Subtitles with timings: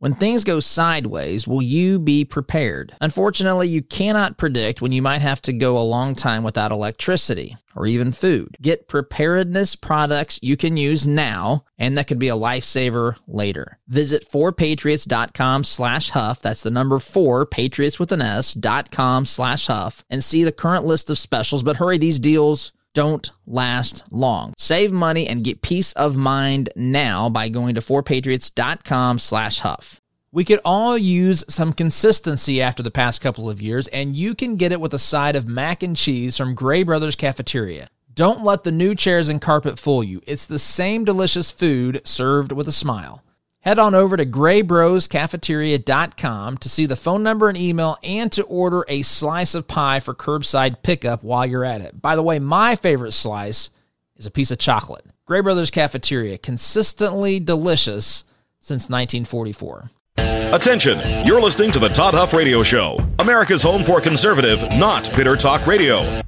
[0.00, 2.94] When things go sideways, will you be prepared?
[3.00, 7.56] Unfortunately, you cannot predict when you might have to go a long time without electricity
[7.74, 8.56] or even food.
[8.62, 13.80] Get preparedness products you can use now and that could be a lifesaver later.
[13.88, 16.40] Visit 4patriots.com slash huff.
[16.42, 20.52] That's the number 4, patriots with an S, dot com slash huff and see the
[20.52, 21.64] current list of specials.
[21.64, 24.52] But hurry, these deals don't last long.
[24.58, 30.00] Save money and get peace of mind now by going to 4patriots.com slash huff.
[30.32, 34.56] We could all use some consistency after the past couple of years, and you can
[34.56, 37.86] get it with a side of mac and cheese from Gray Brothers Cafeteria.
[38.12, 40.20] Don't let the new chairs and carpet fool you.
[40.26, 43.22] It's the same delicious food served with a smile.
[43.60, 48.84] Head on over to graybroscafeteria.com to see the phone number and email and to order
[48.88, 52.00] a slice of pie for curbside pickup while you're at it.
[52.00, 53.70] By the way, my favorite slice
[54.16, 55.04] is a piece of chocolate.
[55.26, 58.24] Gray Brothers Cafeteria, consistently delicious
[58.60, 59.90] since 1944.
[60.16, 65.36] Attention, you're listening to the Todd Huff Radio Show, America's home for conservative, not bitter
[65.36, 66.22] talk radio.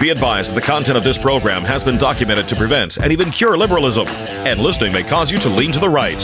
[0.00, 3.30] Be advised that the content of this program has been documented to prevent and even
[3.30, 6.22] cure liberalism, and listening may cause you to lean to the right.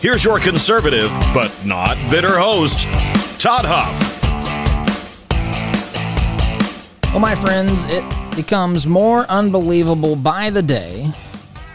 [0.00, 2.84] Here's your conservative, but not bitter host,
[3.38, 4.11] Todd Huff.
[7.12, 8.02] Well, my friends, it
[8.34, 11.12] becomes more unbelievable by the day.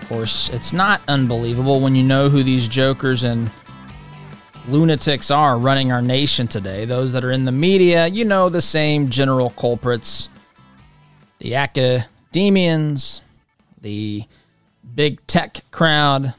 [0.01, 3.51] Of course, it's not unbelievable when you know who these jokers and
[4.67, 6.85] lunatics are running our nation today.
[6.85, 10.29] Those that are in the media, you know, the same general culprits
[11.37, 13.21] the academians,
[13.79, 14.23] the
[14.95, 16.33] big tech crowd,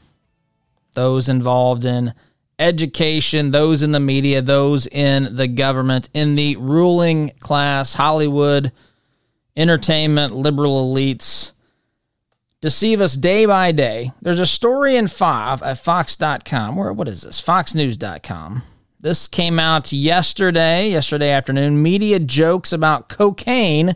[0.95, 2.13] those involved in
[2.59, 8.73] education, those in the media, those in the government, in the ruling class, Hollywood
[9.59, 11.51] entertainment, liberal elites
[12.61, 14.11] deceive us day by day.
[14.21, 16.75] There's a story in five at Fox.com.
[16.75, 17.41] Where what is this?
[17.41, 18.63] FoxNews.com.
[19.01, 21.81] This came out yesterday, yesterday afternoon.
[21.81, 23.95] Media jokes about cocaine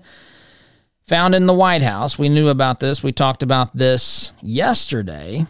[1.02, 2.18] found in the White House.
[2.18, 3.04] We knew about this.
[3.04, 5.46] We talked about this yesterday.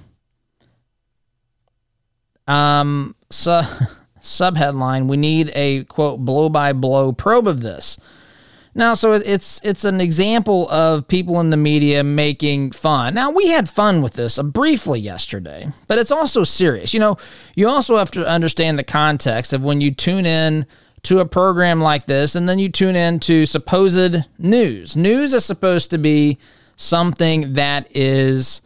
[2.48, 3.62] Um, so,
[4.22, 7.98] subheadline: We need a quote blow by blow probe of this.
[8.76, 13.14] Now, so it's it's an example of people in the media making fun.
[13.14, 16.94] Now, we had fun with this uh, briefly yesterday, but it's also serious.
[16.94, 17.18] You know,
[17.56, 20.66] you also have to understand the context of when you tune in
[21.04, 24.96] to a program like this and then you tune in to supposed news.
[24.96, 26.38] News is supposed to be
[26.78, 28.62] something that is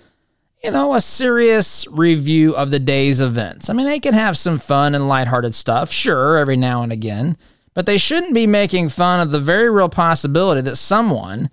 [0.63, 3.69] you know, a serious review of the day's events.
[3.69, 7.37] I mean, they can have some fun and lighthearted stuff, sure, every now and again.
[7.77, 11.51] But they shouldn't be making fun of the very real possibility that someone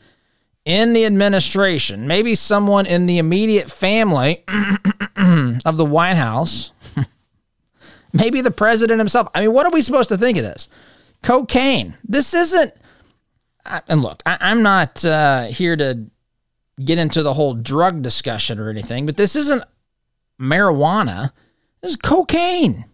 [0.65, 4.43] in the administration, maybe someone in the immediate family
[5.67, 6.73] of the White House,
[8.15, 9.29] maybe the president himself.
[9.35, 10.71] I mean, what are we supposed to think of this?
[11.23, 11.95] Cocaine.
[12.05, 12.73] This isn't.
[13.67, 16.07] And look, I, am not uh, here to
[16.83, 19.63] get into the whole drug discussion or anything, but this isn't
[20.41, 21.33] marijuana.
[21.83, 22.87] This is cocaine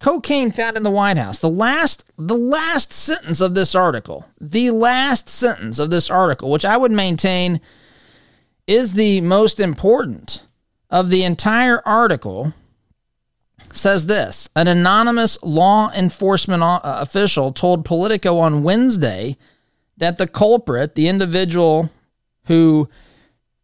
[0.00, 1.38] cocaine found in the White House.
[1.38, 6.64] The last the last sentence of this article, the last sentence of this article, which
[6.64, 7.60] I would maintain
[8.66, 10.42] is the most important
[10.90, 12.52] of the entire article,
[13.72, 14.48] says this.
[14.56, 19.36] An anonymous law enforcement uh, official told Politico on Wednesday
[19.98, 21.90] that the culprit, the individual
[22.46, 22.88] who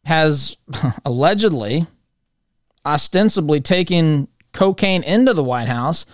[0.05, 0.57] has
[1.05, 1.87] allegedly
[2.85, 6.07] ostensibly taken cocaine into the White House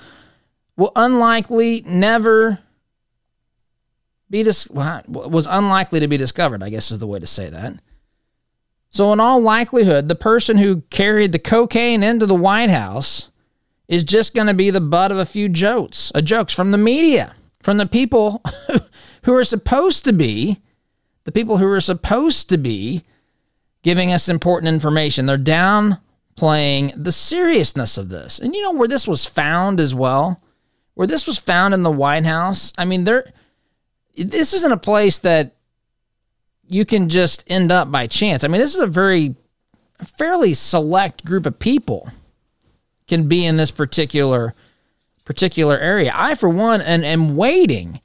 [0.82, 2.58] will unlikely never
[4.28, 7.74] be dis- was unlikely to be discovered, I guess is the way to say that.
[8.90, 13.30] So in all likelihood, the person who carried the cocaine into the White House
[13.86, 16.72] is just going to be the butt of a few jokes, a uh, jokes from
[16.72, 18.42] the media, from the people
[19.24, 20.58] who are supposed to be
[21.22, 23.04] the people who are supposed to be
[23.84, 25.26] giving us important information.
[25.26, 28.40] They're downplaying the seriousness of this.
[28.40, 30.41] And you know where this was found as well?
[30.94, 33.24] Where this was found in the White House, I mean, there,
[34.16, 35.56] this isn't a place that
[36.68, 38.44] you can just end up by chance.
[38.44, 39.34] I mean, this is a very,
[40.04, 42.10] fairly select group of people
[43.06, 44.54] can be in this particular
[45.24, 46.12] particular area.
[46.14, 48.00] I, for one, and am waiting,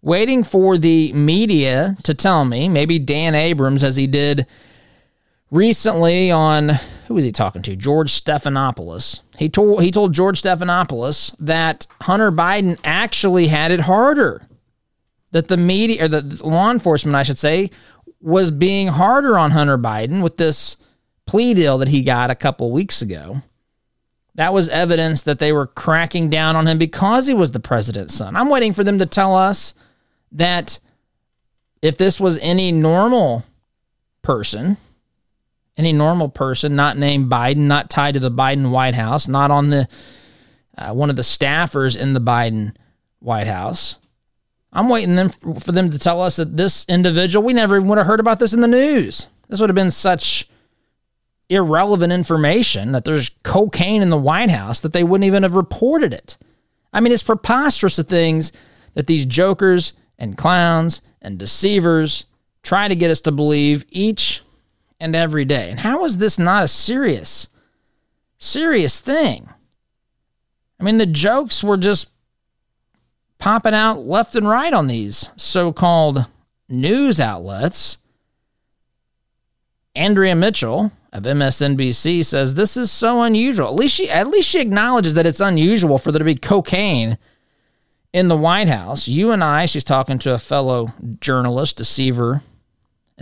[0.00, 4.46] waiting for the media to tell me, maybe Dan Abrams, as he did
[5.52, 6.70] recently on
[7.06, 7.76] who was he talking to?
[7.76, 9.20] George Stephanopoulos.
[9.38, 14.48] He told he told George Stephanopoulos that Hunter Biden actually had it harder.
[15.30, 17.70] That the media or the law enforcement, I should say,
[18.20, 20.76] was being harder on Hunter Biden with this
[21.26, 23.42] plea deal that he got a couple weeks ago.
[24.34, 28.14] That was evidence that they were cracking down on him because he was the president's
[28.14, 28.36] son.
[28.36, 29.74] I'm waiting for them to tell us
[30.32, 30.78] that
[31.82, 33.44] if this was any normal
[34.22, 34.76] person,
[35.76, 39.70] any normal person not named Biden, not tied to the Biden White House, not on
[39.70, 39.88] the
[40.76, 42.74] uh, one of the staffers in the Biden
[43.20, 43.96] White House.
[44.72, 47.98] I'm waiting them for them to tell us that this individual, we never even would
[47.98, 49.26] have heard about this in the news.
[49.48, 50.48] This would have been such
[51.50, 56.14] irrelevant information that there's cocaine in the White House that they wouldn't even have reported
[56.14, 56.38] it.
[56.92, 58.52] I mean, it's preposterous the things
[58.94, 62.24] that these jokers and clowns and deceivers
[62.62, 64.42] try to get us to believe each
[65.02, 65.68] and every day.
[65.68, 67.48] And how is this not a serious,
[68.38, 69.48] serious thing?
[70.78, 72.10] I mean, the jokes were just
[73.38, 76.26] popping out left and right on these so called
[76.68, 77.98] news outlets.
[79.96, 83.66] Andrea Mitchell of MSNBC says this is so unusual.
[83.68, 87.18] At least she at least she acknowledges that it's unusual for there to be cocaine
[88.12, 89.08] in the White House.
[89.08, 92.42] You and I, she's talking to a fellow journalist, deceiver,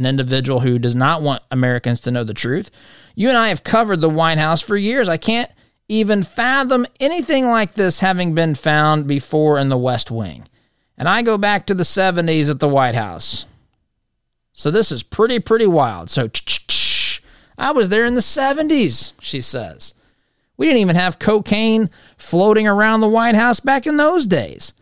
[0.00, 2.70] an individual who does not want Americans to know the truth.
[3.14, 5.08] You and I have covered the White House for years.
[5.08, 5.50] I can't
[5.88, 10.48] even fathom anything like this having been found before in the West Wing.
[10.96, 13.46] And I go back to the 70s at the White House.
[14.52, 16.10] So this is pretty, pretty wild.
[16.10, 16.28] So
[17.56, 19.94] I was there in the 70s, she says.
[20.56, 24.72] We didn't even have cocaine floating around the White House back in those days.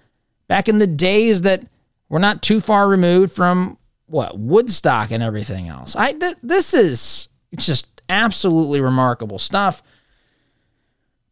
[0.48, 1.64] Back in the days that
[2.08, 3.78] were not too far removed from
[4.08, 5.94] what Woodstock and everything else.
[5.94, 9.82] I th- this is just absolutely remarkable stuff.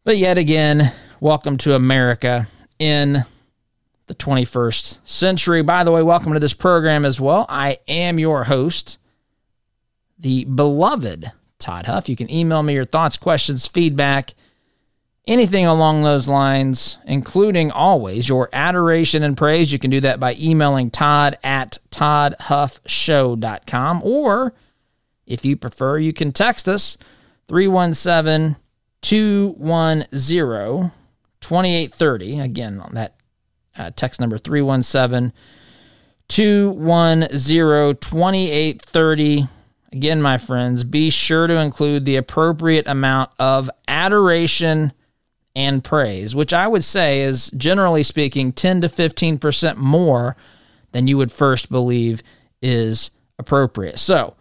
[0.03, 2.47] But yet again, welcome to America
[2.79, 3.25] in
[4.05, 5.61] the 21st century.
[5.63, 7.45] By the way, welcome to this program as well.
[7.49, 8.99] I am your host,
[10.17, 12.07] the beloved Todd Huff.
[12.07, 14.33] You can email me your thoughts, questions, feedback
[15.27, 20.35] anything along those lines, including always your adoration and praise, you can do that by
[20.39, 24.01] emailing Todd at ToddHuffShow.com.
[24.03, 24.53] Or
[25.25, 26.97] if you prefer, you can text us
[27.47, 28.57] 317
[29.01, 30.91] 210
[31.39, 32.39] 2830.
[32.39, 33.13] Again, on that
[33.77, 35.31] uh, text number 317
[36.27, 39.47] 210 2830.
[39.93, 44.91] Again, my friends, be sure to include the appropriate amount of adoration
[45.57, 50.37] and praise, which I would say is generally speaking 10 to 15% more
[50.91, 52.21] than you would first believe
[52.61, 53.09] is
[53.39, 53.97] appropriate.
[53.97, 54.35] So,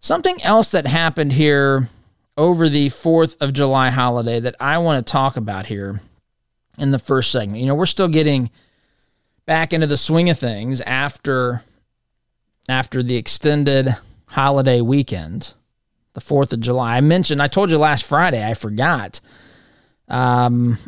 [0.00, 1.88] something else that happened here
[2.36, 6.00] over the 4th of July holiday that I want to talk about here
[6.78, 7.60] in the first segment.
[7.60, 8.50] You know, we're still getting
[9.46, 11.62] back into the swing of things after
[12.68, 13.94] after the extended
[14.26, 15.54] holiday weekend,
[16.14, 16.96] the 4th of July.
[16.96, 19.20] I mentioned I told you last Friday, I forgot
[20.08, 20.78] um,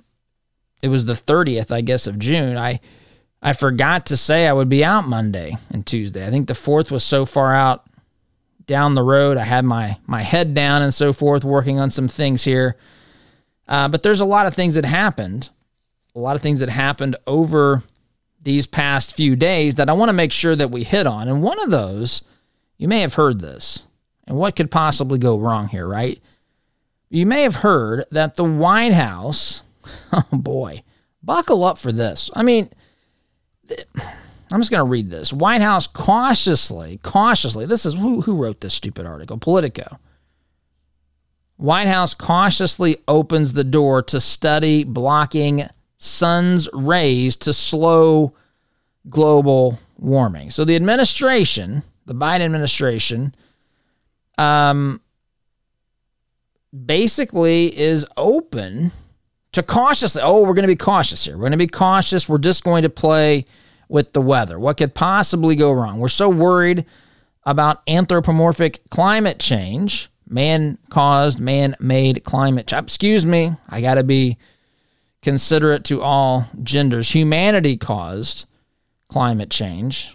[0.82, 2.56] it was the 30th, I guess, of June.
[2.56, 2.80] I
[3.40, 6.26] I forgot to say I would be out Monday and Tuesday.
[6.26, 7.86] I think the 4th was so far out
[8.66, 9.36] down the road.
[9.36, 12.76] I had my my head down and so forth, working on some things here.
[13.66, 15.50] Uh, but there's a lot of things that happened,
[16.14, 17.82] a lot of things that happened over
[18.40, 21.28] these past few days that I want to make sure that we hit on.
[21.28, 22.22] And one of those,
[22.78, 23.82] you may have heard this,
[24.26, 26.20] and what could possibly go wrong here, right?
[27.10, 29.62] You may have heard that the White House,
[30.12, 30.82] oh boy,
[31.22, 32.30] buckle up for this.
[32.34, 32.68] I mean,
[34.50, 35.32] I'm just going to read this.
[35.32, 39.38] White House cautiously, cautiously, this is who, who wrote this stupid article?
[39.38, 39.98] Politico.
[41.56, 45.64] White House cautiously opens the door to study blocking
[45.96, 48.34] sun's rays to slow
[49.10, 50.50] global warming.
[50.50, 53.34] So the administration, the Biden administration,
[54.38, 55.00] um,
[56.86, 58.92] basically is open
[59.52, 60.22] to cautiously.
[60.22, 61.34] Oh, we're going to be cautious here.
[61.34, 62.28] We're going to be cautious.
[62.28, 63.46] We're just going to play
[63.88, 64.58] with the weather.
[64.58, 65.98] What could possibly go wrong?
[65.98, 66.84] We're so worried
[67.44, 72.84] about anthropomorphic climate change, man caused, man made climate change.
[72.84, 74.36] Excuse me, I got to be
[75.22, 77.10] considerate to all genders.
[77.10, 78.44] Humanity caused
[79.08, 80.14] climate change,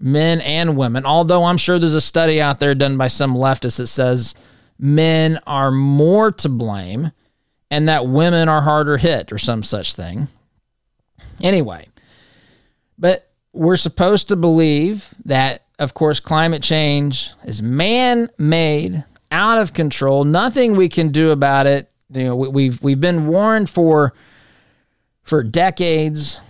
[0.00, 3.78] men and women, although I'm sure there's a study out there done by some leftists
[3.78, 4.34] that says
[4.82, 7.12] men are more to blame
[7.70, 10.28] and that women are harder hit or some such thing.
[11.40, 11.86] Anyway,
[12.98, 19.72] but we're supposed to believe that, of course, climate change is man made, out of
[19.72, 20.24] control.
[20.24, 21.90] Nothing we can do about it.
[22.10, 24.12] You know, we, we've we've been warned for
[25.22, 26.40] for decades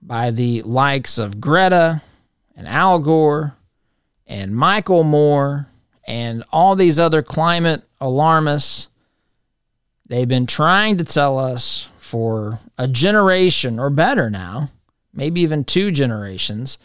[0.00, 2.02] by the likes of Greta
[2.56, 3.56] and Al Gore
[4.26, 5.67] and Michael Moore
[6.08, 8.88] and all these other climate alarmists.
[10.06, 14.70] They've been trying to tell us for a generation or better now,
[15.12, 16.78] maybe even two generations,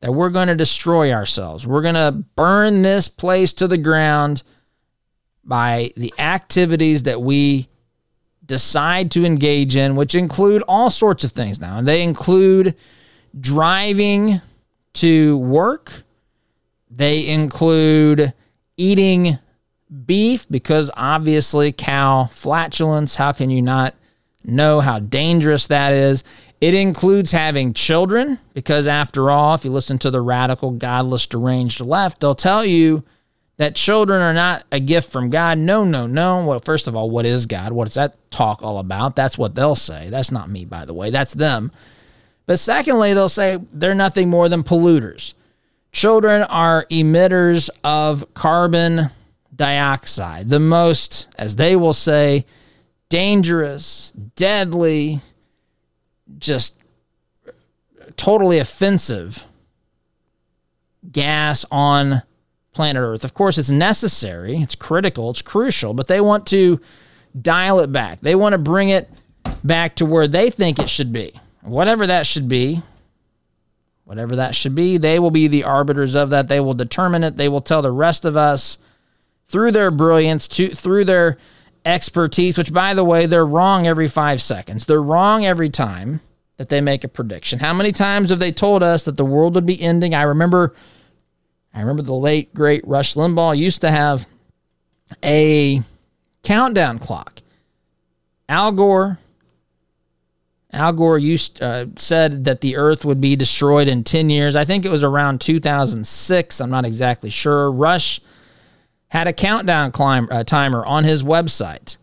[0.00, 1.66] that we're going to destroy ourselves.
[1.66, 4.42] We're going to burn this place to the ground
[5.42, 7.68] by the activities that we
[8.44, 11.78] decide to engage in, which include all sorts of things now.
[11.78, 12.76] And they include
[13.40, 14.42] driving
[14.94, 16.02] to work,
[16.90, 18.34] they include
[18.78, 19.38] eating
[20.06, 23.14] beef because obviously cow flatulence.
[23.14, 23.94] How can you not
[24.44, 26.24] know how dangerous that is?
[26.60, 31.80] It includes having children because, after all, if you listen to the radical, godless, deranged
[31.80, 33.04] left, they'll tell you
[33.58, 35.58] that children are not a gift from God.
[35.58, 36.44] No, no, no.
[36.44, 37.72] Well, first of all, what is God?
[37.72, 39.16] What is that talk all about?
[39.16, 40.10] That's what they'll say.
[40.10, 41.10] That's not me, by the way.
[41.10, 41.70] That's them.
[42.46, 45.34] But secondly, they'll say they're nothing more than polluters.
[45.92, 49.10] Children are emitters of carbon
[49.54, 52.46] dioxide, the most, as they will say,
[53.08, 55.20] dangerous, deadly,
[56.38, 56.78] just
[58.16, 59.44] totally offensive
[61.10, 62.22] gas on
[62.72, 63.24] planet Earth.
[63.24, 66.80] Of course, it's necessary, it's critical, it's crucial, but they want to
[67.40, 68.20] dial it back.
[68.20, 69.10] They want to bring it
[69.64, 71.32] back to where they think it should be.
[71.62, 72.82] Whatever that should be,
[74.08, 76.48] whatever that should be, they will be the arbiters of that.
[76.48, 77.36] They will determine it.
[77.36, 78.78] They will tell the rest of us
[79.48, 81.36] through their brilliance, to, through their
[81.84, 84.86] expertise, which, by the way, they're wrong every five seconds.
[84.86, 86.20] They're wrong every time
[86.56, 87.58] that they make a prediction.
[87.58, 90.14] How many times have they told us that the world would be ending?
[90.14, 90.74] I remember,
[91.74, 94.26] I remember the late great Rush Limbaugh used to have
[95.22, 95.82] a
[96.42, 97.42] countdown clock.
[98.48, 99.18] Al Gore,
[100.72, 104.54] Al Gore used uh, said that the Earth would be destroyed in ten years.
[104.54, 106.60] I think it was around 2006.
[106.60, 107.70] I'm not exactly sure.
[107.72, 108.20] Rush
[109.08, 111.96] had a countdown climb, uh, timer on his website.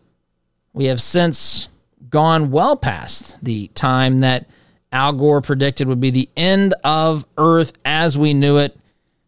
[0.72, 1.68] We have since
[2.10, 4.48] gone well past the time that
[4.92, 8.76] Al Gore predicted would be the end of Earth as we knew it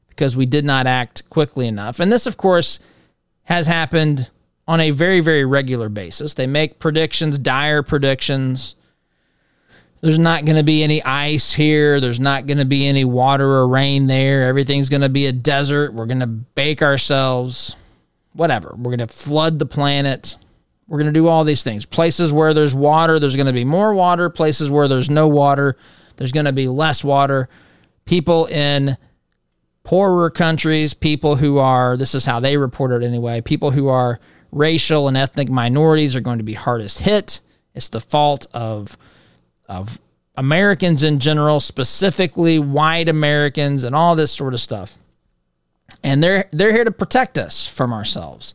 [0.09, 2.01] because we did not act quickly enough.
[2.01, 2.81] And this, of course,
[3.45, 4.31] has happened
[4.67, 6.35] on a very, very regular basis.
[6.35, 8.75] They make predictions, dire predictions.
[10.01, 12.01] There's not going to be any ice here.
[12.01, 14.49] There's not going to be any water or rain there.
[14.49, 15.93] Everything's going to be a desert.
[15.93, 17.75] We're going to bake ourselves.
[18.33, 18.75] Whatever.
[18.77, 20.37] We're going to flood the planet.
[20.87, 21.85] We're going to do all these things.
[21.85, 24.31] Places where there's water, there's going to be more water.
[24.31, 25.77] Places where there's no water,
[26.17, 27.49] there's going to be less water.
[28.05, 28.97] People in
[29.83, 34.21] poorer countries, people who are, this is how they report it anyway, people who are
[34.53, 37.41] racial and ethnic minorities are going to be hardest hit.
[37.75, 38.97] It's the fault of
[39.69, 40.01] of
[40.37, 44.99] Americans in general, specifically white Americans and all this sort of stuff.
[46.03, 48.55] And they're they're here to protect us from ourselves.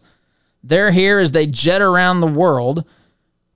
[0.63, 2.85] They're here as they jet around the world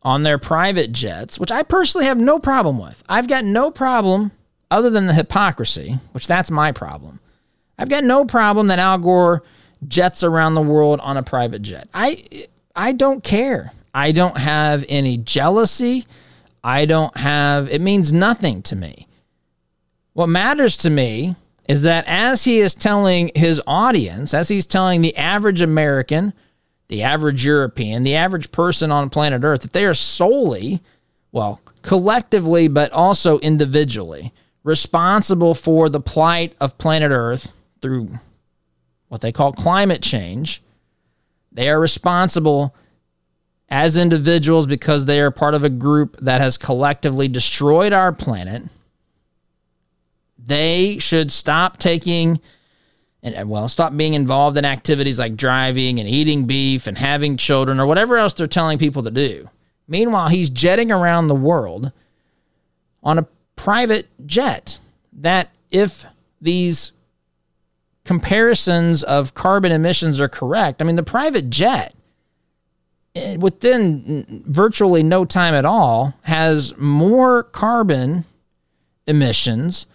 [0.02, 3.04] on their private jets, which I personally have no problem with.
[3.08, 4.32] I've got no problem
[4.70, 7.20] other than the hypocrisy, which that's my problem.
[7.78, 9.44] I've got no problem that Al Gore
[9.88, 11.88] jets around the world on a private jet.
[11.94, 13.72] I I don't care.
[13.94, 16.06] I don't have any jealousy.
[16.64, 19.08] I don't have, it means nothing to me.
[20.14, 21.36] What matters to me
[21.68, 26.34] is that as he is telling his audience, as he's telling the average American,
[26.88, 30.82] the average European, the average person on planet Earth, that they are solely,
[31.32, 34.34] well, collectively, but also individually,
[34.64, 38.10] responsible for the plight of planet Earth through
[39.10, 40.62] what they call climate change.
[41.52, 42.74] They are responsible
[43.70, 48.64] as individuals because they are part of a group that has collectively destroyed our planet.
[50.38, 52.40] They should stop taking
[53.24, 57.80] and well, stop being involved in activities like driving and eating beef and having children
[57.80, 59.50] or whatever else they're telling people to do.
[59.88, 61.92] Meanwhile, he's jetting around the world
[63.04, 64.80] on a private jet
[65.14, 66.06] that if
[66.42, 66.92] these
[68.06, 71.94] comparisons of carbon emissions are correct, I mean the private jet
[73.18, 78.26] Uh, within virtually no time at all, has more carbon
[79.08, 79.86] emissions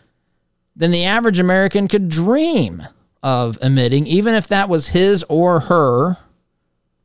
[0.74, 2.82] than the average American could dream
[3.22, 6.16] of emitting, even if that was his or her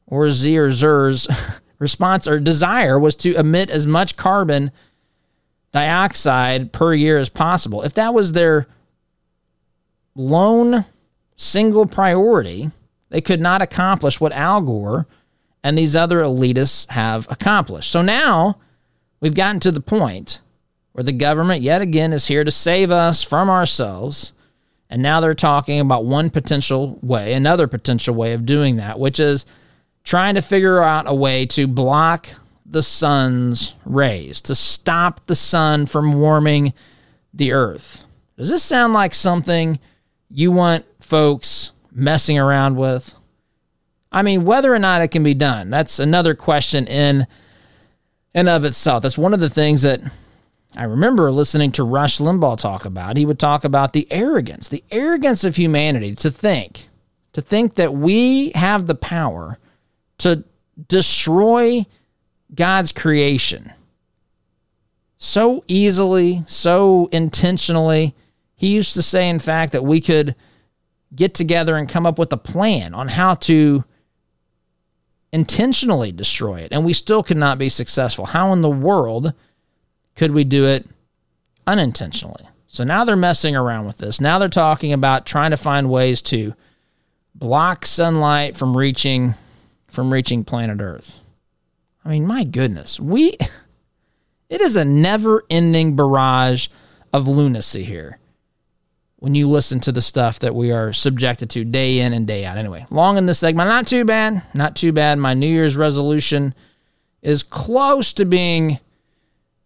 [0.07, 1.27] or Z or Zer's
[1.79, 4.71] response or desire was to emit as much carbon
[5.73, 7.83] dioxide per year as possible.
[7.83, 8.67] If that was their
[10.15, 10.85] lone
[11.35, 12.71] single priority,
[13.09, 15.07] They could not accomplish what Al Gore
[15.67, 17.91] and these other elitists have accomplished.
[17.91, 18.57] So now
[19.19, 20.39] we've gotten to the point
[20.93, 24.31] where the government, yet again, is here to save us from ourselves.
[24.89, 29.19] And now they're talking about one potential way, another potential way of doing that, which
[29.19, 29.45] is
[30.05, 32.29] trying to figure out a way to block
[32.65, 36.73] the sun's rays, to stop the sun from warming
[37.33, 38.05] the earth.
[38.37, 39.79] Does this sound like something
[40.29, 43.13] you want folks messing around with?
[44.11, 47.27] I mean, whether or not it can be done, that's another question in
[48.33, 49.03] and of itself.
[49.03, 50.01] That's one of the things that
[50.75, 53.17] I remember listening to Rush Limbaugh talk about.
[53.17, 56.87] He would talk about the arrogance, the arrogance of humanity to think,
[57.33, 59.57] to think that we have the power
[60.19, 60.43] to
[60.87, 61.85] destroy
[62.53, 63.73] God's creation
[65.17, 68.15] so easily, so intentionally.
[68.55, 70.35] He used to say, in fact, that we could
[71.15, 73.83] get together and come up with a plan on how to
[75.31, 78.25] intentionally destroy it, and we still could not be successful.
[78.25, 79.33] How in the world
[80.15, 80.87] could we do it
[81.65, 82.45] unintentionally?
[82.67, 84.21] So now they're messing around with this.
[84.21, 86.53] Now they're talking about trying to find ways to
[87.33, 89.35] block sunlight from reaching
[89.87, 91.21] from reaching planet Earth.
[92.03, 93.37] I mean, my goodness, we
[94.49, 96.67] it is a never-ending barrage
[97.13, 98.19] of lunacy here
[99.17, 102.45] when you listen to the stuff that we are subjected to day in and day
[102.45, 102.57] out.
[102.57, 105.17] Anyway, long in this segment, not too bad, not too bad.
[105.17, 106.53] My New Year's resolution
[107.21, 108.79] is close to being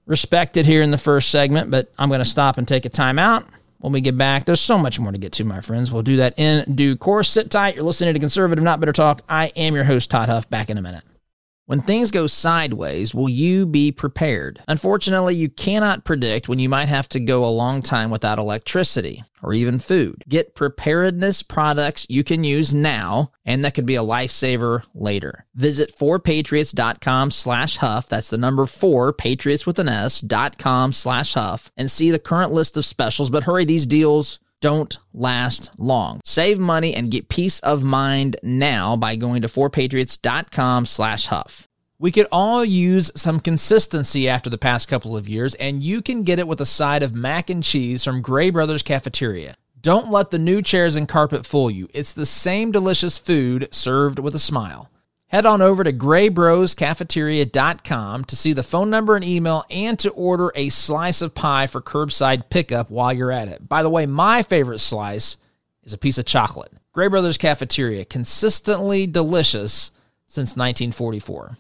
[0.06, 3.20] respected here in the first segment, but I'm going to stop and take a time
[3.20, 3.46] out.
[3.80, 5.92] When we get back, there's so much more to get to, my friends.
[5.92, 7.30] We'll do that in due course.
[7.30, 7.76] Sit tight.
[7.76, 9.24] You're listening to Conservative Not Bitter Talk.
[9.28, 10.50] I am your host, Todd Huff.
[10.50, 11.04] Back in a minute.
[11.72, 14.62] When things go sideways, will you be prepared?
[14.68, 19.24] Unfortunately, you cannot predict when you might have to go a long time without electricity
[19.42, 20.22] or even food.
[20.28, 25.46] Get preparedness products you can use now, and that could be a lifesaver later.
[25.56, 28.10] Visit 4patriots.com slash huff.
[28.10, 32.20] That's the number 4, patriots with an S, dot com slash huff, and see the
[32.20, 33.30] current list of specials.
[33.30, 36.22] But hurry, these deals don't last long.
[36.24, 41.68] Save money and get peace of mind now by going to 4patriots.com slash huff.
[42.00, 46.24] We could all use some consistency after the past couple of years, and you can
[46.24, 49.54] get it with a side of mac and cheese from Gray Brothers Cafeteria.
[49.82, 51.90] Don't let the new chairs and carpet fool you.
[51.92, 54.91] It's the same delicious food served with a smile.
[55.32, 60.52] Head on over to graybroscafeteria.com to see the phone number and email and to order
[60.56, 63.70] a slice of pie for curbside pickup while you're at it.
[63.70, 65.38] By the way, my favorite slice
[65.84, 66.74] is a piece of chocolate.
[66.92, 69.92] Gray Brothers Cafeteria, consistently delicious
[70.28, 71.58] since 1944.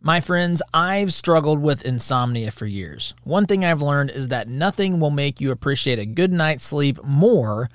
[0.00, 3.14] My friends, I've struggled with insomnia for years.
[3.22, 7.04] One thing I've learned is that nothing will make you appreciate a good night's sleep
[7.04, 7.70] more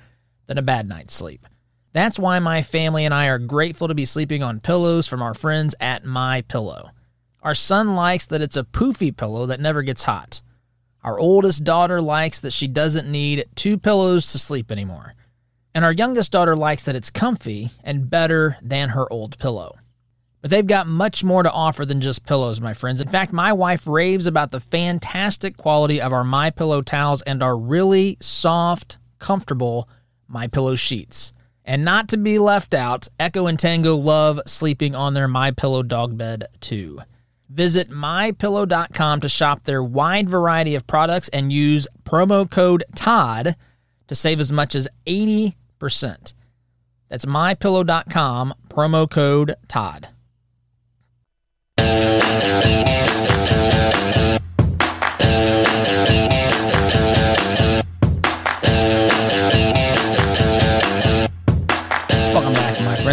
[0.48, 1.48] than a bad night's sleep.
[1.94, 5.36] That's why my family and I are grateful to be sleeping on pillows from our
[5.36, 6.90] friends at My Pillow.
[7.44, 10.42] Our son likes that it's a poofy pillow that never gets hot.
[11.04, 15.14] Our oldest daughter likes that she doesn't need two pillows to sleep anymore.
[15.76, 19.76] And our youngest daughter likes that it's comfy and better than her old pillow.
[20.42, 23.02] But they've got much more to offer than just pillows, my friends.
[23.02, 27.44] In fact, my wife raves about the fantastic quality of our My Pillow towels and
[27.44, 29.88] our really soft, comfortable
[30.28, 31.34] My Pillow sheets.
[31.66, 35.84] And not to be left out, Echo and Tango love sleeping on their My Pillow
[35.84, 37.02] dog bed too.
[37.50, 43.56] Visit mypillow.com to shop their wide variety of products and use promo code TODD
[44.08, 45.54] to save as much as 80%.
[47.10, 50.08] That's mypillow.com, promo code TODD.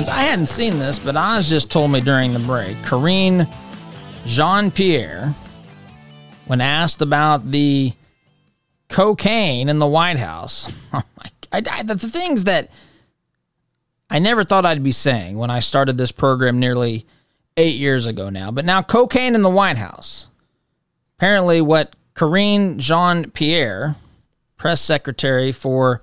[0.05, 0.19] Friends.
[0.19, 2.77] I hadn't seen this, but Oz just told me during the break.
[2.79, 3.47] Karine
[4.25, 5.35] Jean Pierre,
[6.47, 7.93] when asked about the
[8.89, 11.03] cocaine in the White House, I,
[11.53, 12.71] I, the things that
[14.09, 17.07] I never thought I'd be saying when I started this program nearly
[17.59, 18.51] eight years ago now.
[18.51, 20.29] But now, cocaine in the White House.
[21.19, 23.97] Apparently, what Karine Jean Pierre,
[24.57, 26.01] press secretary for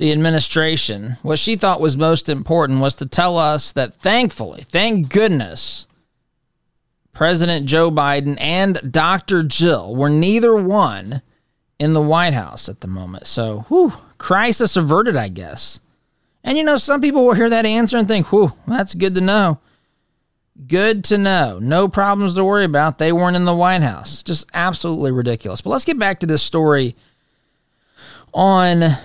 [0.00, 5.10] the administration, what she thought was most important was to tell us that thankfully, thank
[5.10, 5.86] goodness,
[7.12, 9.42] President Joe Biden and Dr.
[9.42, 11.20] Jill were neither one
[11.78, 13.26] in the White House at the moment.
[13.26, 15.80] So, whew, crisis averted, I guess.
[16.42, 19.20] And you know, some people will hear that answer and think, whew, that's good to
[19.20, 19.60] know.
[20.66, 21.58] Good to know.
[21.58, 22.96] No problems to worry about.
[22.96, 24.22] They weren't in the White House.
[24.22, 25.60] Just absolutely ridiculous.
[25.60, 26.96] But let's get back to this story
[28.32, 28.96] on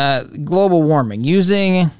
[0.00, 1.90] uh, global warming using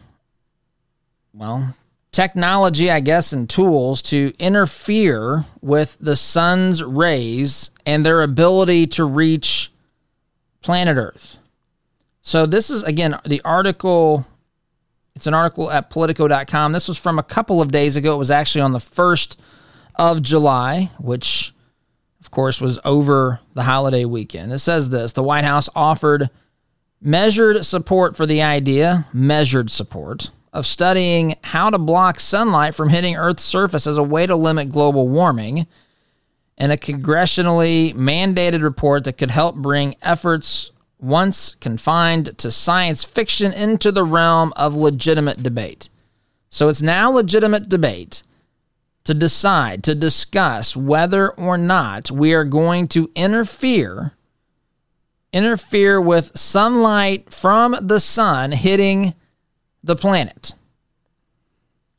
[1.35, 1.75] well,
[2.13, 9.05] technology, I guess, and tools to interfere with the sun's rays and their ability to
[9.05, 9.71] reach
[10.63, 11.41] planet Earth.
[12.23, 14.27] So, this is again the article.
[15.15, 16.73] It's an article at politico.com.
[16.73, 18.15] This was from a couple of days ago.
[18.15, 19.37] It was actually on the 1st
[19.97, 21.53] of July, which,
[22.23, 24.53] of course, was over the holiday weekend.
[24.55, 26.31] It says this The White House offered
[27.01, 33.17] measured support for the idea, measured support, of studying how to block sunlight from hitting
[33.17, 35.67] Earth's surface as a way to limit global warming,
[36.59, 43.53] and a congressionally mandated report that could help bring efforts once confined to science fiction
[43.53, 45.89] into the realm of legitimate debate.
[46.51, 48.23] So it's now legitimate debate
[49.05, 54.13] to decide, to discuss whether or not we are going to interfere
[55.33, 59.15] interfere with sunlight from the sun hitting
[59.83, 60.55] the planet.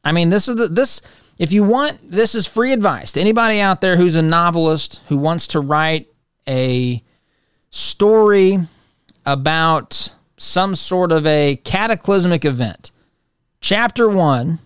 [0.04, 1.02] I mean, this is the this
[1.38, 5.18] if you want this is free advice to anybody out there who's a novelist who
[5.18, 6.08] wants to write
[6.48, 7.04] a
[7.70, 8.60] story
[9.26, 12.92] about some sort of a cataclysmic event.
[13.62, 14.58] Chapter 1,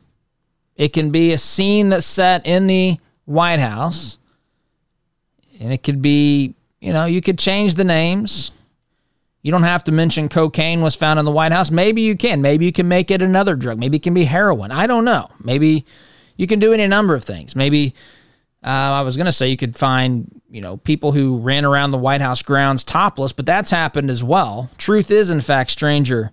[0.75, 4.17] it can be a scene that's set in the White House.
[5.59, 8.51] And it could be, you know, you could change the names.
[9.45, 11.69] You don't have to mention cocaine was found in the White House.
[11.69, 12.41] Maybe you can.
[12.41, 13.79] Maybe you can make it another drug.
[13.79, 14.71] Maybe it can be heroin.
[14.71, 15.29] I don't know.
[15.43, 15.85] Maybe
[16.35, 17.55] you can do any number of things.
[17.55, 17.93] Maybe
[18.63, 21.91] uh, I was going to say you could find, you know, people who ran around
[21.91, 24.71] the White House grounds topless, but that's happened as well.
[24.79, 26.31] Truth is, in fact, stranger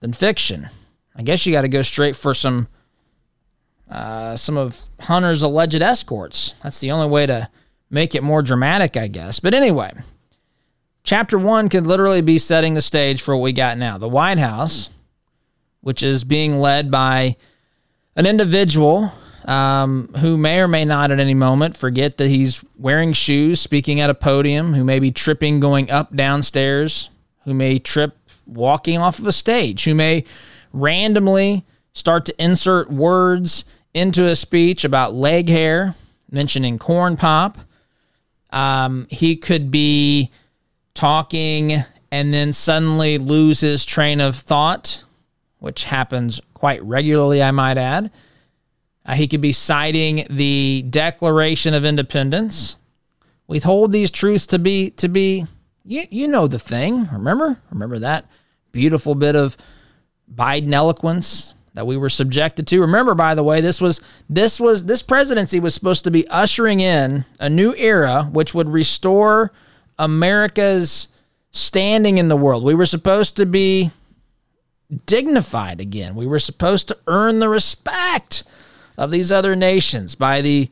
[0.00, 0.68] than fiction.
[1.16, 2.68] I guess you got to go straight for some
[3.90, 6.52] uh, some of Hunter's alleged escorts.
[6.62, 7.48] That's the only way to
[7.88, 9.40] make it more dramatic, I guess.
[9.40, 9.94] But anyway,
[11.08, 13.96] Chapter one could literally be setting the stage for what we got now.
[13.96, 14.90] The White House,
[15.80, 17.36] which is being led by
[18.14, 19.10] an individual
[19.46, 24.00] um, who may or may not at any moment forget that he's wearing shoes, speaking
[24.00, 27.08] at a podium, who may be tripping going up downstairs,
[27.44, 30.24] who may trip walking off of a stage, who may
[30.74, 35.94] randomly start to insert words into a speech about leg hair,
[36.30, 37.56] mentioning corn pop.
[38.50, 40.30] Um, he could be
[40.98, 45.04] talking and then suddenly loses train of thought,
[45.60, 48.10] which happens quite regularly, I might add.
[49.06, 52.76] Uh, he could be citing the Declaration of Independence.
[53.46, 55.46] We hold these truths to be to be
[55.84, 57.08] you, you know the thing.
[57.12, 57.60] Remember?
[57.70, 58.26] Remember that
[58.72, 59.56] beautiful bit of
[60.34, 62.80] Biden eloquence that we were subjected to.
[62.80, 66.80] Remember, by the way, this was this was this presidency was supposed to be ushering
[66.80, 69.52] in a new era which would restore
[69.98, 71.08] America's
[71.50, 72.64] standing in the world.
[72.64, 73.90] We were supposed to be
[75.06, 76.14] dignified again.
[76.14, 78.44] We were supposed to earn the respect
[78.96, 80.70] of these other nations by the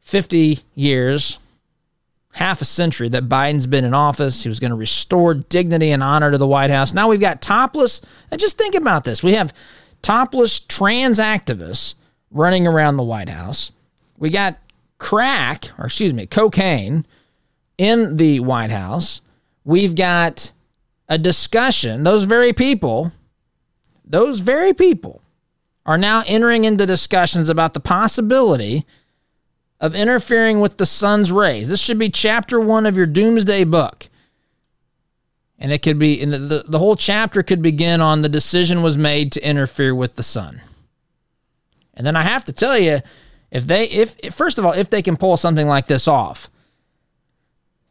[0.00, 1.38] 50 years,
[2.32, 4.42] half a century that Biden's been in office.
[4.42, 6.92] He was going to restore dignity and honor to the White House.
[6.92, 9.22] Now we've got topless, and just think about this.
[9.22, 9.54] We have
[10.00, 11.94] topless trans activists
[12.30, 13.70] running around the White House.
[14.18, 14.58] We got
[14.98, 17.06] crack, or excuse me, cocaine
[17.82, 19.22] in the White House.
[19.64, 20.52] We've got
[21.08, 22.04] a discussion.
[22.04, 23.10] Those very people,
[24.04, 25.20] those very people
[25.84, 28.86] are now entering into discussions about the possibility
[29.80, 31.68] of interfering with the sun's rays.
[31.68, 34.08] This should be chapter one of your doomsday book.
[35.58, 38.82] And it could be, and the, the, the whole chapter could begin on the decision
[38.82, 40.62] was made to interfere with the sun.
[41.94, 43.00] And then I have to tell you,
[43.50, 46.48] if they, if, if first of all, if they can pull something like this off,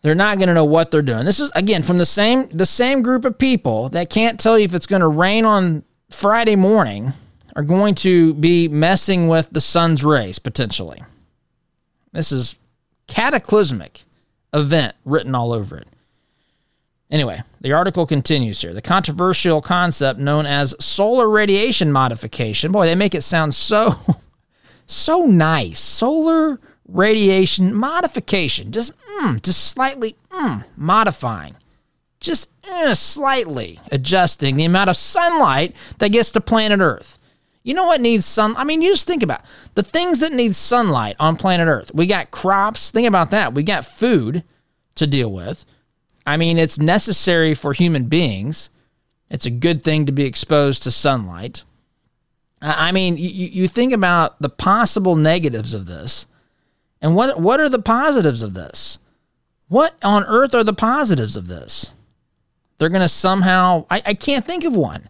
[0.02, 1.26] they're not going to know what they're doing.
[1.26, 4.66] This is again from the same the same group of people that can't tell you
[4.66, 7.14] if it's going to rain on Friday morning
[7.56, 11.04] are going to be messing with the sun's rays potentially.
[12.14, 12.58] This is
[13.08, 14.04] cataclysmic
[14.54, 15.88] event written all over it.
[17.10, 18.74] Anyway, the article continues here.
[18.74, 22.72] The controversial concept known as solar radiation modification.
[22.72, 23.96] Boy, they make it sound so
[24.88, 25.80] so nice.
[25.80, 26.60] Solar
[26.92, 31.56] radiation modification, just mm, just slightly mm, modifying,
[32.20, 37.18] just eh, slightly adjusting the amount of sunlight that gets to planet Earth.
[37.64, 38.56] You know what needs sun?
[38.58, 39.46] I mean, you just think about it.
[39.76, 41.92] the things that need sunlight on planet Earth.
[41.94, 42.92] We got crops.
[42.92, 43.54] Think about that.
[43.54, 44.44] We got food
[44.96, 45.66] to deal with.
[46.26, 48.70] I mean, it's necessary for human beings.
[49.30, 51.64] It's a good thing to be exposed to sunlight.
[52.62, 56.28] I mean, you, you think about the possible negatives of this.
[57.02, 58.98] And what what are the positives of this?
[59.68, 61.94] What on earth are the positives of this?
[62.78, 65.08] They're going to somehow, I, I can't think of one.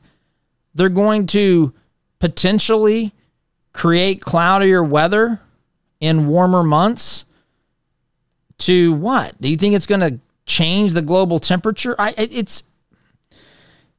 [0.75, 1.73] They're going to
[2.19, 3.13] potentially
[3.73, 5.41] create cloudier weather
[5.99, 7.25] in warmer months
[8.59, 9.39] to what?
[9.41, 11.95] Do you think it's going to change the global temperature?
[11.97, 12.63] I it's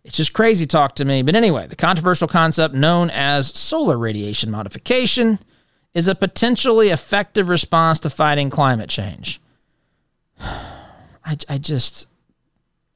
[0.04, 1.22] it's just crazy talk to me.
[1.22, 5.38] But anyway, the controversial concept known as solar radiation modification
[5.94, 9.40] is a potentially effective response to fighting climate change.
[10.40, 12.06] I, I just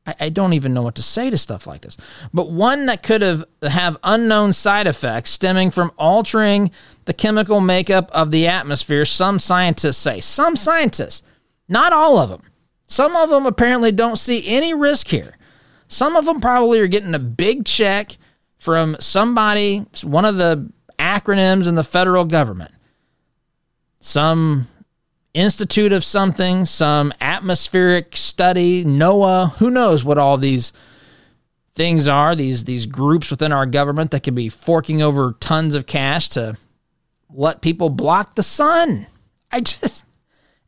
[0.06, 1.96] I, I don't even know what to say to stuff like this.
[2.32, 6.70] But one that could have have unknown side effects stemming from altering
[7.04, 10.20] the chemical makeup of the atmosphere, some scientists say.
[10.20, 11.22] Some scientists,
[11.68, 12.42] not all of them.
[12.88, 15.36] Some of them apparently don't see any risk here.
[15.88, 18.16] Some of them probably are getting a big check
[18.58, 22.72] from somebody, one of the acronyms in the federal government.
[24.06, 24.68] Some
[25.34, 30.72] institute of something, some atmospheric study, NOAA, who knows what all these
[31.74, 35.86] things are, these these groups within our government that could be forking over tons of
[35.86, 36.56] cash to
[37.30, 39.08] let people block the sun.
[39.50, 40.06] I just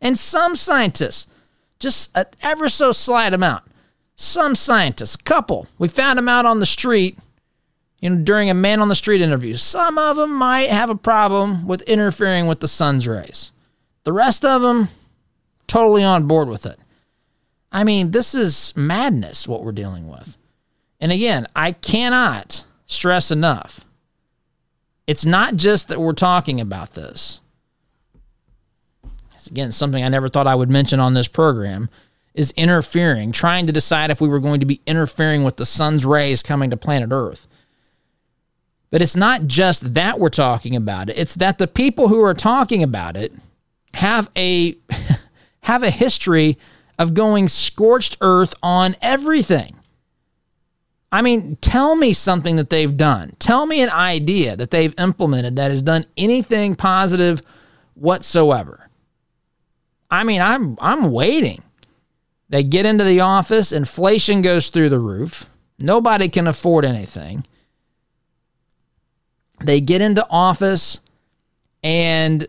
[0.01, 1.29] and some scientists,
[1.79, 3.63] just an ever so slight amount.
[4.17, 7.17] Some scientists, a couple, we found them out on the street,
[8.01, 9.57] you know, during a man on the street interview.
[9.57, 13.51] Some of them might have a problem with interfering with the sun's rays.
[14.05, 14.89] The rest of them,
[15.67, 16.79] totally on board with it.
[17.71, 20.37] I mean, this is madness what we're dealing with.
[21.01, 23.85] And again, I cannot stress enough.
[25.07, 27.41] It's not just that we're talking about this.
[29.35, 31.89] It's again something I never thought I would mention on this program
[32.35, 36.05] is interfering, trying to decide if we were going to be interfering with the sun's
[36.05, 37.47] rays coming to planet Earth.
[38.91, 41.19] But it's not just that we're talking about it.
[41.19, 43.33] It's that the people who are talking about it
[43.95, 44.77] have a
[45.63, 46.59] have a history
[46.99, 49.75] of going scorched earth on everything.
[51.11, 53.33] I mean, tell me something that they've done.
[53.39, 57.43] Tell me an idea that they've implemented that has done anything positive
[57.95, 58.91] whatsoever.
[60.11, 61.63] I mean, I'm I'm waiting.
[62.51, 65.49] They get into the office, inflation goes through the roof.
[65.79, 67.45] Nobody can afford anything.
[69.61, 71.01] They get into office
[71.83, 72.47] and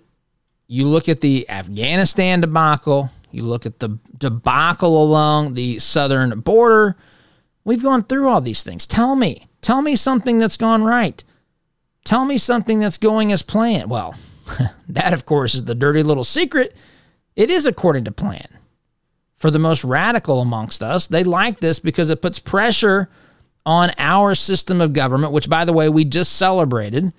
[0.67, 6.95] you look at the Afghanistan debacle, you look at the debacle along the southern border.
[7.63, 8.87] We've gone through all these things.
[8.87, 11.23] Tell me, tell me something that's gone right.
[12.05, 13.89] Tell me something that's going as planned.
[13.89, 14.15] Well,
[14.89, 16.75] that, of course, is the dirty little secret.
[17.35, 18.47] It is according to plan.
[19.35, 23.09] For the most radical amongst us, they like this because it puts pressure
[23.65, 27.13] on our system of government, which, by the way, we just celebrated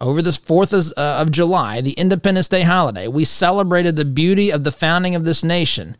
[0.00, 4.50] over the 4th of, uh, of July, the Independence Day holiday, we celebrated the beauty
[4.50, 5.96] of the founding of this nation.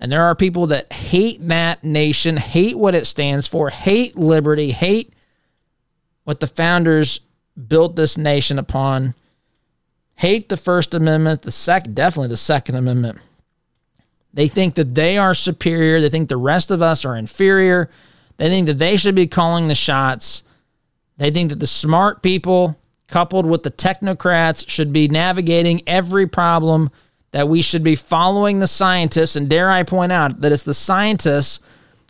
[0.00, 4.70] And there are people that hate that nation, hate what it stands for, hate liberty,
[4.70, 5.14] hate
[6.24, 7.20] what the founders
[7.66, 9.14] built this nation upon,
[10.16, 13.18] hate the First Amendment, the sec definitely the Second Amendment.
[14.34, 17.88] They think that they are superior, they think the rest of us are inferior.
[18.38, 20.42] They think that they should be calling the shots.
[21.18, 26.90] They think that the smart people coupled with the technocrats, should be navigating every problem,
[27.32, 29.34] that we should be following the scientists.
[29.34, 31.60] And dare I point out that it's the scientists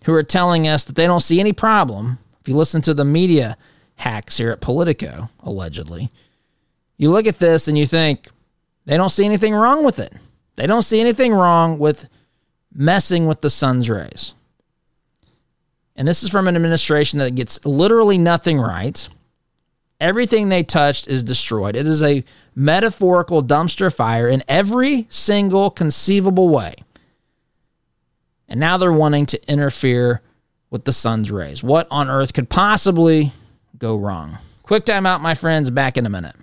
[0.04, 2.18] who are telling us that they don't see any problem.
[2.40, 3.56] If you listen to the media
[3.96, 6.10] hacks here at Politico, allegedly,
[6.96, 8.28] you look at this and you think
[8.84, 10.14] they don't see anything wrong with it.
[10.56, 12.08] They don't see anything wrong with
[12.72, 14.34] messing with the sun's rays.
[15.98, 19.06] And this is from an administration that gets literally nothing right.
[20.00, 21.74] Everything they touched is destroyed.
[21.74, 26.74] It is a metaphorical dumpster fire in every single conceivable way.
[28.48, 30.22] And now they're wanting to interfere
[30.70, 31.64] with the sun's rays.
[31.64, 33.32] What on earth could possibly
[33.76, 34.38] go wrong?
[34.62, 35.68] Quick time out, my friends.
[35.68, 36.36] Back in a minute.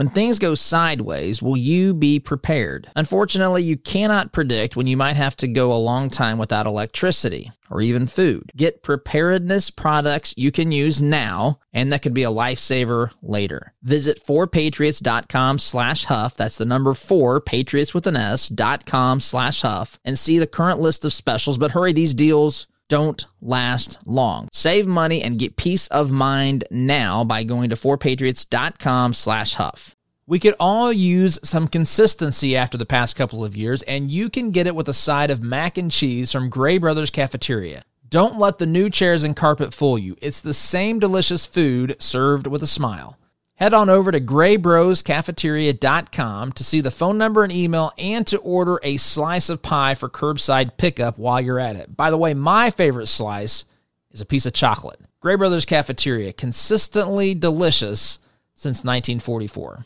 [0.00, 2.90] When things go sideways, will you be prepared?
[2.96, 7.52] Unfortunately, you cannot predict when you might have to go a long time without electricity
[7.68, 8.50] or even food.
[8.56, 13.74] Get preparedness products you can use now and that could be a lifesaver later.
[13.82, 16.34] Visit 4patriots.com slash huff.
[16.34, 20.46] That's the number 4, patriots with an S, dot com slash huff and see the
[20.46, 21.58] current list of specials.
[21.58, 24.48] But hurry, these deals don't last long.
[24.52, 29.94] Save money and get peace of mind now by going to 4patriots.com slash huff.
[30.26, 34.50] We could all use some consistency after the past couple of years, and you can
[34.50, 37.82] get it with a side of mac and cheese from Gray Brothers Cafeteria.
[38.08, 40.16] Don't let the new chairs and carpet fool you.
[40.20, 43.16] It's the same delicious food served with a smile.
[43.60, 48.80] Head on over to graybroscafeteria.com to see the phone number and email and to order
[48.82, 51.94] a slice of pie for curbside pickup while you're at it.
[51.94, 53.66] By the way, my favorite slice
[54.12, 54.98] is a piece of chocolate.
[55.20, 58.18] Gray Brothers Cafeteria, consistently delicious
[58.54, 59.84] since 1944.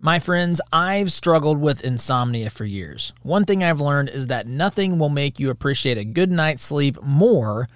[0.00, 3.12] My friends, I've struggled with insomnia for years.
[3.22, 7.00] One thing I've learned is that nothing will make you appreciate a good night's sleep
[7.04, 7.68] more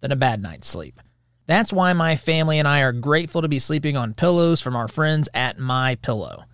[0.00, 1.00] than a bad night's sleep.
[1.48, 4.86] That's why my family and I are grateful to be sleeping on pillows from our
[4.86, 6.44] friends at My Pillow.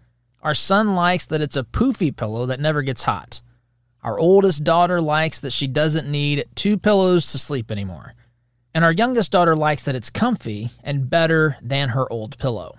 [0.41, 3.41] Our son likes that it's a poofy pillow that never gets hot.
[4.05, 8.15] Our oldest daughter likes that she doesn't need two pillows to sleep anymore.
[8.73, 12.77] And our youngest daughter likes that it's comfy and better than her old pillow.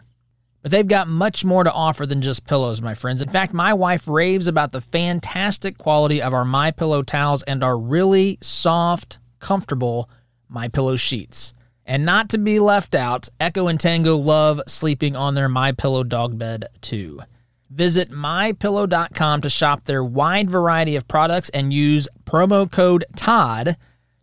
[0.61, 3.21] But they've got much more to offer than just pillows, my friends.
[3.21, 7.61] In fact, my wife raves about the fantastic quality of our My Pillow towels and
[7.61, 10.09] our really soft, comfortable
[10.47, 11.53] My Pillow sheets.
[11.85, 16.03] And not to be left out, Echo and Tango love sleeping on their My Pillow
[16.03, 17.21] dog bed too.
[17.69, 23.75] Visit mypillow.com to shop their wide variety of products and use promo code TODD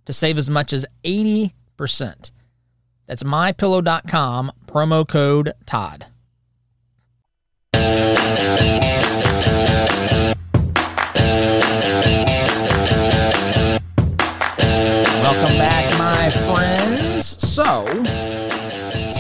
[0.06, 1.52] to save as much as 80%.
[3.06, 6.11] That's mypillow.com, promo code TODD.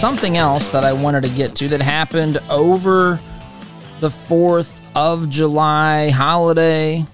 [0.02, 3.20] Something else that I wanted to get to that happened over
[4.00, 7.06] the 4th of July holiday,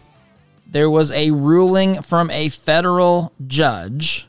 [0.67, 4.27] there was a ruling from a federal judge.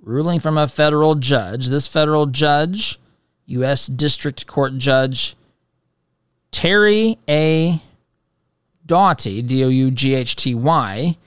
[0.00, 1.66] Ruling from a federal judge.
[1.68, 2.98] This federal judge,
[3.44, 3.88] U.S.
[3.88, 5.36] District Court Judge
[6.50, 7.78] Terry A.
[8.86, 11.18] Doughty, D O U G H T Y,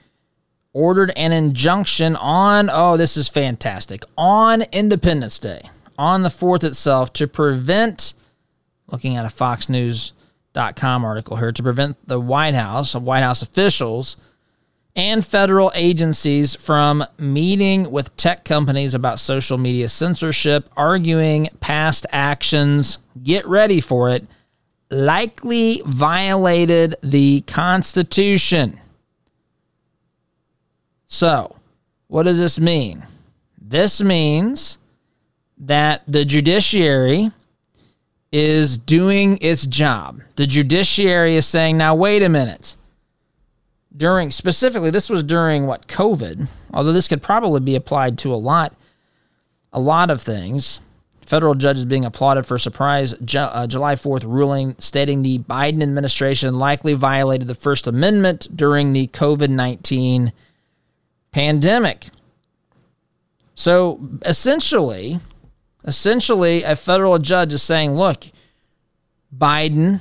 [0.72, 5.60] ordered an injunction on, oh, this is fantastic, on Independence Day,
[5.98, 8.14] on the 4th itself, to prevent,
[8.86, 14.16] looking at a FoxNews.com article here, to prevent the White House, White House officials,
[14.96, 22.98] and federal agencies from meeting with tech companies about social media censorship, arguing past actions,
[23.22, 24.26] get ready for it,
[24.90, 28.80] likely violated the Constitution.
[31.06, 31.56] So,
[32.08, 33.06] what does this mean?
[33.60, 34.78] This means
[35.58, 37.30] that the judiciary
[38.32, 40.20] is doing its job.
[40.36, 42.76] The judiciary is saying, now, wait a minute.
[43.96, 48.36] During, specifically, this was during what, COVID, although this could probably be applied to a
[48.36, 48.74] lot,
[49.72, 50.80] a lot of things.
[51.24, 56.58] Federal judges being applauded for surprise Ju- uh, July 4th ruling stating the Biden administration
[56.58, 60.32] likely violated the First Amendment during the COVID 19
[61.32, 62.06] pandemic.
[63.56, 65.18] So essentially,
[65.86, 68.24] essentially, a federal judge is saying, look,
[69.36, 70.00] Biden,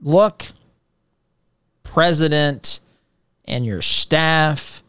[0.00, 0.44] look,
[1.82, 2.80] president
[3.44, 4.82] and your staff,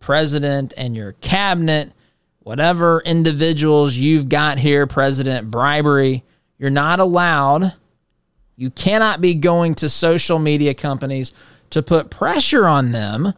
[0.00, 1.92] president and your cabinet,
[2.40, 6.22] whatever individuals you've got here, president bribery,
[6.58, 7.74] you're not allowed.
[8.56, 11.32] You cannot be going to social media companies
[11.70, 13.32] to put pressure on them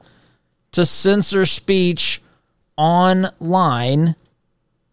[0.72, 2.20] to censor speech
[2.76, 4.14] online,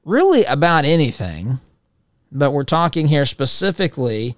[0.05, 1.59] really about anything.
[2.31, 4.37] But we're talking here specifically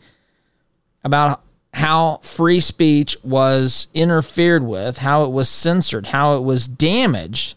[1.03, 1.41] about
[1.73, 7.55] how free speech was interfered with, how it was censored, how it was damaged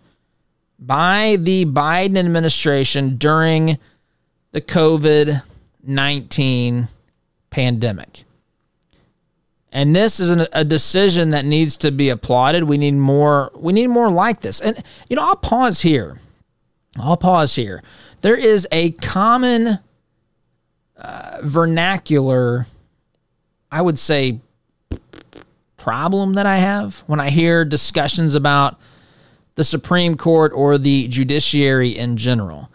[0.79, 3.79] by the Biden administration during
[4.53, 5.43] the COVID
[5.83, 6.89] 19
[7.51, 8.25] pandemic.
[9.73, 12.65] And this is an, a decision that needs to be applauded.
[12.65, 13.53] We need more.
[13.55, 14.61] We need more like this.
[14.61, 16.21] And you know, I'll pause here.
[16.99, 17.83] I'll pause here.
[18.21, 19.79] There is a common
[20.97, 22.67] uh, vernacular,
[23.71, 24.41] I would say,
[25.77, 28.79] problem that I have when I hear discussions about
[29.55, 32.71] the Supreme Court or the judiciary in general.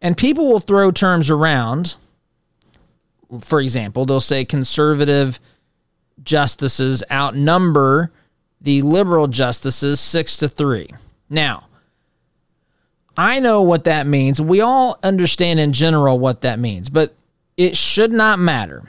[0.00, 1.96] And people will throw terms around.
[3.40, 5.40] For example, they'll say conservative
[6.22, 8.12] justices outnumber
[8.60, 10.88] the liberal justices six to three.
[11.30, 11.67] Now,
[13.18, 14.40] I know what that means.
[14.40, 17.14] We all understand in general what that means, but
[17.56, 18.84] it should not matter.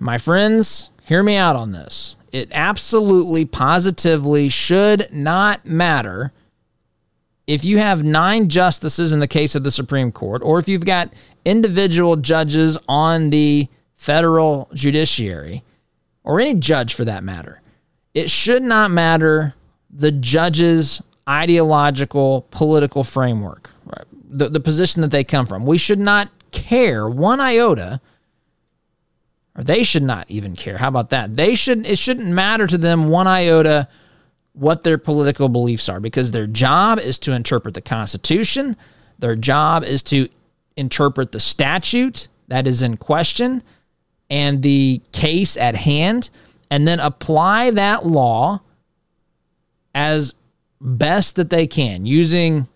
[0.00, 2.16] My friends, hear me out on this.
[2.32, 6.32] It absolutely, positively should not matter
[7.46, 10.84] if you have nine justices in the case of the Supreme Court, or if you've
[10.84, 11.12] got
[11.44, 15.62] individual judges on the federal judiciary,
[16.24, 17.60] or any judge for that matter,
[18.12, 19.54] it should not matter
[19.88, 24.06] the judge's ideological political framework, right?
[24.32, 25.66] the, the position that they come from.
[25.66, 28.00] We should not care one iota,
[29.56, 30.78] or they should not even care.
[30.78, 31.36] How about that?
[31.36, 33.88] They should it shouldn't matter to them one iota
[34.54, 38.76] what their political beliefs are because their job is to interpret the Constitution.
[39.18, 40.28] Their job is to
[40.76, 43.62] interpret the statute that is in question
[44.28, 46.30] and the case at hand,
[46.70, 48.60] and then apply that law
[49.94, 50.34] as
[50.82, 52.66] best that they can using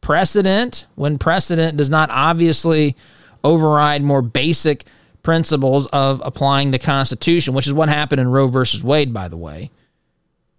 [0.00, 2.96] precedent when precedent does not obviously
[3.44, 4.84] override more basic
[5.22, 9.36] principles of applying the Constitution, which is what happened in Roe versus Wade, by the
[9.36, 9.70] way.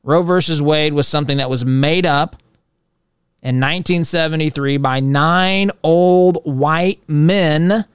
[0.04, 2.36] Roe versus Wade was something that was made up
[3.44, 7.86] in 1973 by nine old white men.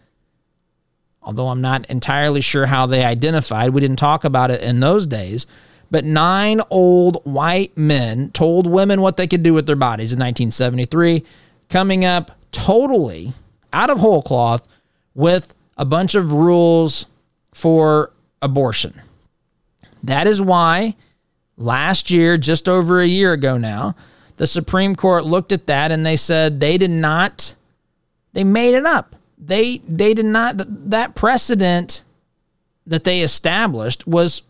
[1.22, 5.06] Although I'm not entirely sure how they identified, we didn't talk about it in those
[5.06, 5.46] days.
[5.90, 10.18] But nine old white men told women what they could do with their bodies in
[10.18, 11.24] 1973,
[11.68, 13.32] coming up totally
[13.72, 14.66] out of whole cloth
[15.14, 17.06] with a bunch of rules
[17.52, 18.12] for
[18.42, 19.00] abortion.
[20.02, 20.96] That is why
[21.56, 23.94] last year, just over a year ago now,
[24.36, 27.54] the Supreme Court looked at that and they said they did not,
[28.32, 29.16] they made it up.
[29.38, 30.54] They, they did not,
[30.90, 32.04] that precedent
[32.86, 34.42] that they established was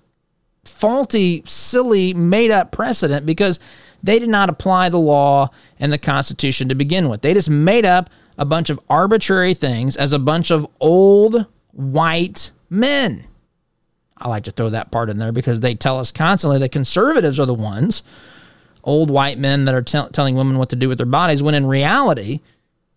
[0.67, 3.59] faulty, silly, made up precedent because
[4.03, 7.23] they did not apply the law and the Constitution to begin with.
[7.23, 12.51] They just made up a bunch of arbitrary things as a bunch of old white
[12.71, 13.25] men.
[14.19, 17.39] I like to throw that part in there because they tell us constantly that conservatives
[17.39, 18.03] are the ones,
[18.83, 21.55] old white men that are t- telling women what to do with their bodies, when
[21.55, 22.41] in reality,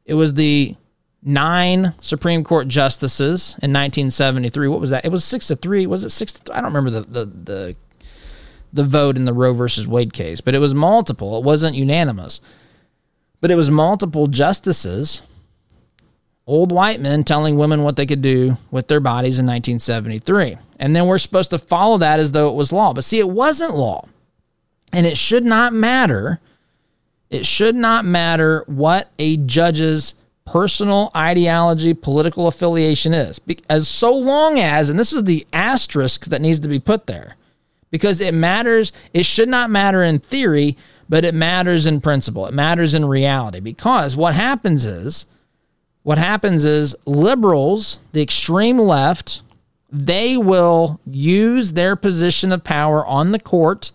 [0.05, 0.75] it was the
[1.21, 4.67] nine Supreme Court justices in 1973.
[4.67, 5.05] What was that?
[5.05, 5.87] It was six to three.
[5.87, 6.41] Was it six?
[6.51, 7.75] I don't remember the, the, the,
[8.73, 11.37] the vote in the Roe versus Wade case, but it was multiple.
[11.37, 12.41] It wasn't unanimous.
[13.41, 15.21] But it was multiple justices
[16.49, 20.57] old white men telling women what they could do with their bodies in 1973.
[20.79, 22.91] And then we're supposed to follow that as though it was law.
[22.91, 24.03] But see, it wasn't law.
[24.91, 26.39] And it should not matter.
[27.29, 30.15] It should not matter what a judge's
[30.51, 33.39] personal ideology, political affiliation is.
[33.69, 37.35] As so long as, and this is the asterisk that needs to be put there,
[37.91, 40.75] because it matters, it should not matter in theory,
[41.07, 42.47] but it matters in principle.
[42.47, 43.59] It matters in reality.
[43.59, 45.27] Because what happens is,
[46.01, 49.43] what happens is liberals, the extreme left,
[49.91, 53.91] they will use their position of power on the court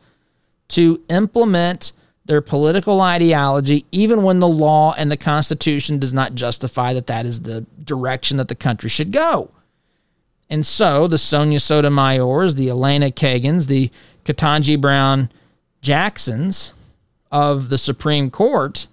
[0.69, 1.93] to implement
[2.27, 7.27] their political ideology, even when the law and the Constitution does not justify that that
[7.27, 9.51] is the direction that the country should go.
[10.49, 13.91] And so the Sonia Sotomayors, the Elena Kagans, the
[14.25, 15.31] Ketanji Brown
[15.83, 16.73] Jacksons
[17.31, 18.87] of the Supreme Court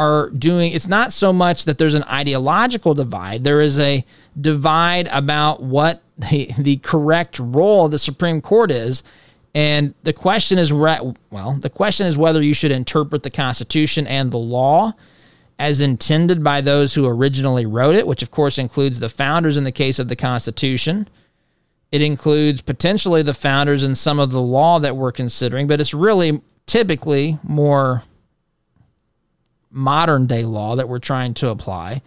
[0.00, 4.02] are doing it's not so much that there's an ideological divide there is a
[4.40, 9.02] divide about what the, the correct role of the supreme court is
[9.54, 11.14] and the question is well
[11.60, 14.92] the question is whether you should interpret the constitution and the law
[15.58, 19.64] as intended by those who originally wrote it which of course includes the founders in
[19.64, 21.08] the case of the constitution
[21.90, 25.94] it includes potentially the founders and some of the law that we're considering but it's
[25.94, 28.04] really typically more
[29.70, 32.02] modern day law that we're trying to apply.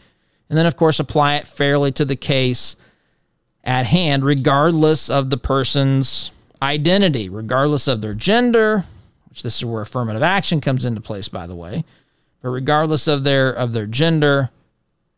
[0.49, 2.75] And then, of course, apply it fairly to the case
[3.63, 6.31] at hand, regardless of the person's
[6.63, 8.85] identity, regardless of their gender,
[9.29, 11.83] which this is where affirmative action comes into place, by the way.
[12.41, 14.49] But regardless of their of their gender,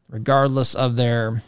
[0.09, 1.41] regardless of their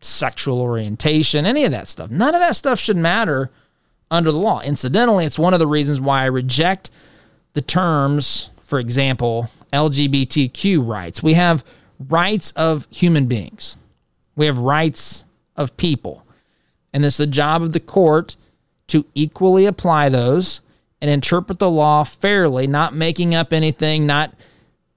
[0.00, 2.10] sexual orientation, any of that stuff.
[2.10, 3.50] None of that stuff should matter
[4.10, 4.60] under the law.
[4.60, 6.90] Incidentally, it's one of the reasons why I reject
[7.54, 11.22] the terms for example, LGBTQ rights.
[11.22, 11.64] We have
[11.98, 13.78] rights of human beings,
[14.36, 15.24] we have rights
[15.56, 16.26] of people.
[16.92, 18.36] And it's the job of the court
[18.88, 20.60] to equally apply those
[21.00, 24.34] and interpret the law fairly, not making up anything, not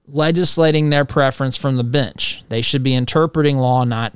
[0.08, 2.42] legislating their preference from the bench.
[2.48, 4.14] They should be interpreting law, not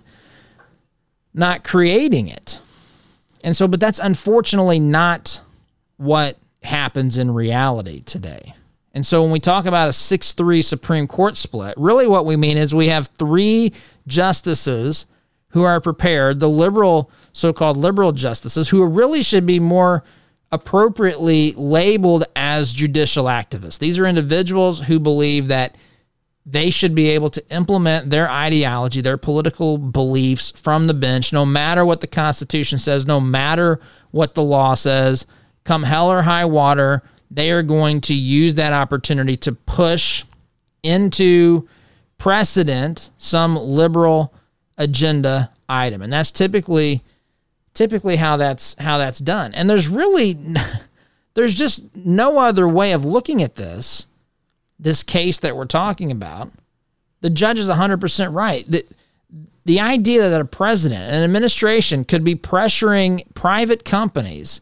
[1.33, 2.61] not creating it.
[3.45, 5.41] And so, but that's unfortunately not
[5.99, 8.55] what happens in reality today.
[8.95, 12.37] And so when we talk about a 6 3 Supreme Court split, really what we
[12.37, 13.73] mean is we have three
[14.07, 15.05] justices
[15.57, 20.05] who are prepared, the liberal, so called liberal justices, who really should be more
[20.53, 23.79] appropriately labeled as judicial activists.
[23.79, 25.79] These are individuals who believe that
[26.45, 31.47] they should be able to implement their ideology, their political beliefs from the bench, no
[31.47, 33.81] matter what the Constitution says, no matter
[34.11, 35.27] what the law says,
[35.65, 40.25] come hell or high water they are going to use that opportunity to push
[40.83, 41.67] into
[42.19, 44.33] precedent some liberal
[44.79, 46.03] agenda item.
[46.03, 47.03] And that's typically
[47.75, 49.55] typically how that's how that's done.
[49.55, 50.39] And there's really
[51.35, 54.07] there's just no other way of looking at this
[54.79, 56.51] this case that we're talking about.
[57.23, 58.65] The judge is 100% right.
[58.71, 58.85] The,
[59.65, 64.61] the idea that a president, an administration could be pressuring private companies,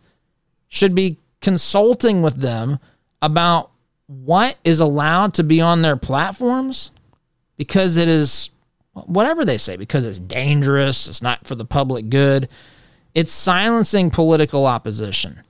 [0.68, 2.78] should be consulting with them
[3.20, 3.70] about
[4.06, 6.90] what is allowed to be on their platforms
[7.56, 8.50] because it is
[8.94, 12.48] whatever they say, because it's dangerous, it's not for the public good.
[13.14, 15.42] It's silencing political opposition.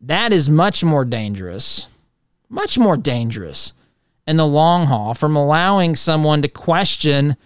[0.00, 1.88] That is much more dangerous,
[2.48, 3.72] much more dangerous
[4.26, 7.36] in the long haul from allowing someone to question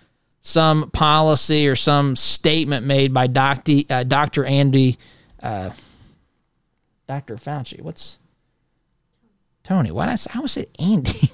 [0.41, 3.85] some policy or some statement made by Dr.
[3.91, 4.49] Uh.
[4.49, 4.99] Andy,
[5.43, 5.71] uh,
[7.07, 7.37] Dr.
[7.37, 7.81] Fauci.
[7.81, 8.19] What's
[9.65, 9.91] Tony?
[9.91, 10.31] Why did I say?
[10.33, 11.31] I almost said Andy.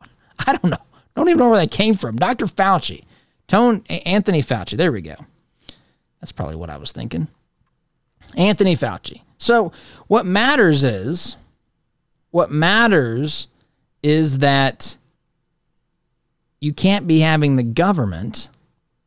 [0.46, 0.76] I don't know.
[0.94, 2.16] I Don't even know where that came from.
[2.16, 2.46] Dr.
[2.46, 3.04] Fauci.
[3.48, 4.76] Tone Anthony Fauci.
[4.76, 5.16] There we go.
[6.20, 7.28] That's probably what I was thinking.
[8.36, 9.22] Anthony Fauci.
[9.38, 9.72] So
[10.06, 11.36] what matters is
[12.30, 13.48] what matters
[14.02, 14.96] is that
[16.60, 18.48] you can't be having the government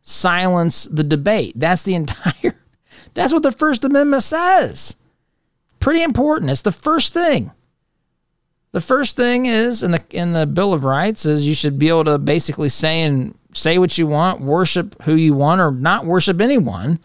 [0.03, 1.53] silence the debate.
[1.55, 2.55] That's the entire
[3.13, 4.95] That's what the First Amendment says.
[5.79, 6.51] Pretty important.
[6.51, 7.51] It's the first thing.
[8.71, 11.89] The first thing is in the in the Bill of Rights is you should be
[11.89, 16.05] able to basically say and say what you want, worship who you want, or not
[16.05, 16.99] worship anyone.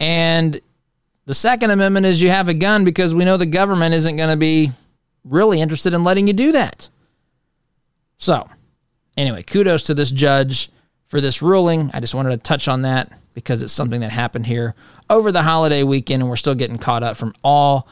[0.00, 0.60] And
[1.26, 4.30] the Second Amendment is you have a gun because we know the government isn't going
[4.30, 4.72] to be
[5.24, 6.88] really interested in letting you do that.
[8.18, 8.48] So,
[9.16, 10.70] anyway, kudos to this judge
[11.06, 11.90] for this ruling.
[11.94, 14.74] I just wanted to touch on that because it's something that happened here
[15.10, 17.88] over the holiday weekend, and we're still getting caught up from all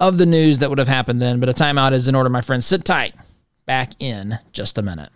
[0.00, 1.40] of the news that would have happened then.
[1.40, 2.66] But a timeout is in order, my friends.
[2.66, 3.14] Sit tight.
[3.64, 5.10] Back in just a minute.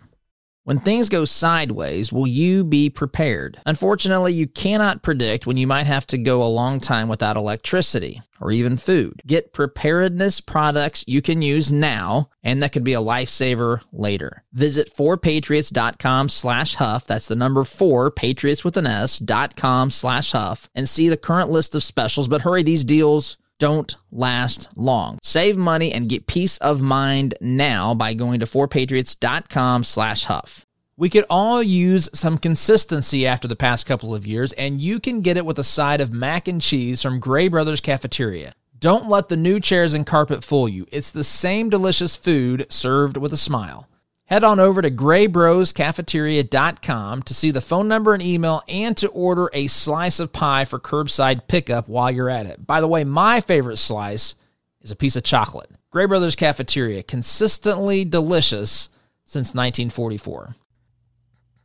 [0.67, 3.57] When things go sideways, will you be prepared?
[3.65, 8.21] Unfortunately, you cannot predict when you might have to go a long time without electricity
[8.41, 9.21] or even food.
[9.25, 14.43] Get preparedness products you can use now and that could be a lifesaver later.
[14.51, 17.07] Visit 4patriots.com slash huff.
[17.07, 21.15] That's the number 4, patriots with an S, dot com slash huff and see the
[21.15, 22.27] current list of specials.
[22.27, 25.19] But hurry, these deals don't last long.
[25.21, 30.65] Save money and get peace of mind now by going to 4patriots.com slash huff.
[30.99, 35.21] We could all use some consistency after the past couple of years, and you can
[35.21, 38.53] get it with a side of mac and cheese from Gray Brothers Cafeteria.
[38.79, 40.87] Don't let the new chairs and carpet fool you.
[40.91, 43.87] It's the same delicious food served with a smile.
[44.27, 49.49] Head on over to graybroscafeteria.com to see the phone number and email and to order
[49.53, 52.67] a slice of pie for curbside pickup while you're at it.
[52.67, 54.35] By the way, my favorite slice
[54.81, 55.71] is a piece of chocolate.
[55.91, 58.89] Gray Brothers Cafeteria, consistently delicious
[59.23, 60.57] since 1944.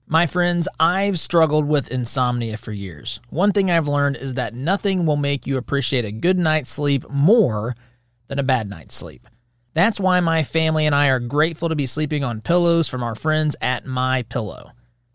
[0.07, 3.19] My friends, I've struggled with insomnia for years.
[3.31, 7.11] One thing I've learned is that nothing will make you appreciate a good night's sleep
[7.11, 7.75] more
[8.29, 9.27] than a bad night's sleep.
[9.75, 13.14] That's why my family and I are grateful to be sleeping on pillows from our
[13.14, 14.73] friends at My Pillow.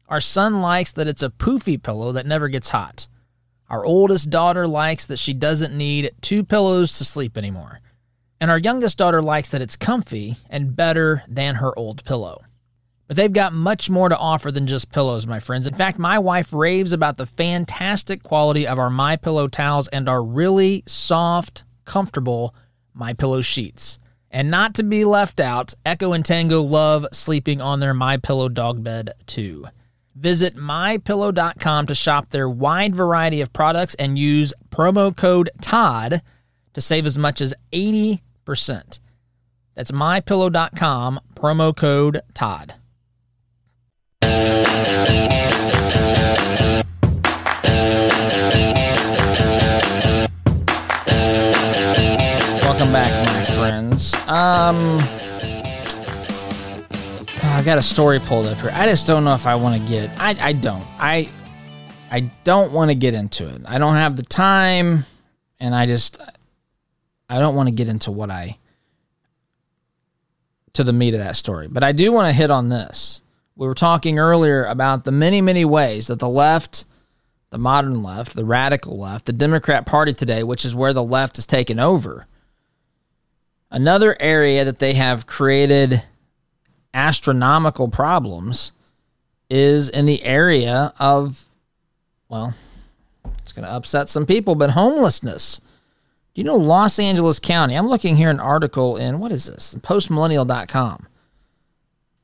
[0.10, 3.08] Our son likes that it's a poofy pillow that never gets hot.
[3.70, 7.82] Our oldest daughter likes that she doesn't need two pillows to sleep anymore.
[8.40, 12.42] And our youngest daughter likes that it's comfy and better than her old pillow.
[13.08, 15.68] But they've got much more to offer than just pillows, my friends.
[15.68, 20.10] In fact, my wife raves about the fantastic quality of our My Pillow towels and
[20.10, 22.56] our really soft, comfortable
[22.94, 24.00] My Pillow sheets.
[24.38, 28.50] And not to be left out, Echo and Tango love sleeping on their My Pillow
[28.50, 29.66] dog bed too.
[30.14, 36.22] Visit mypillow.com to shop their wide variety of products and use promo code TODD
[36.76, 38.20] to save as much as 80%.
[39.74, 42.76] That's mypillow.com, promo code TODD.
[54.38, 55.00] Um,
[57.42, 58.70] I got a story pulled up here.
[58.72, 60.12] I just don't know if I want to get.
[60.20, 60.86] I I don't.
[61.00, 61.28] I
[62.12, 63.64] I don't want to get into it.
[63.66, 65.06] I don't have the time,
[65.60, 66.22] and I just
[67.28, 68.60] I don't want to get into what I
[70.74, 71.68] to the meat of that story.
[71.68, 73.24] But I do want to hit on this.
[73.56, 76.86] We were talking earlier about the many many ways that the left
[77.50, 81.38] the modern left, the radical left, the Democrat Party today, which is where the left
[81.38, 82.28] has taken over.
[83.70, 86.04] Another area that they have created
[86.94, 88.72] astronomical problems
[89.50, 91.46] is in the area of,
[92.30, 92.54] well,
[93.40, 95.60] it's going to upset some people, but homelessness.
[96.34, 97.76] Do you know Los Angeles County?
[97.76, 99.76] I'm looking here an article in, what is this?
[99.76, 101.08] Postmillennial.com.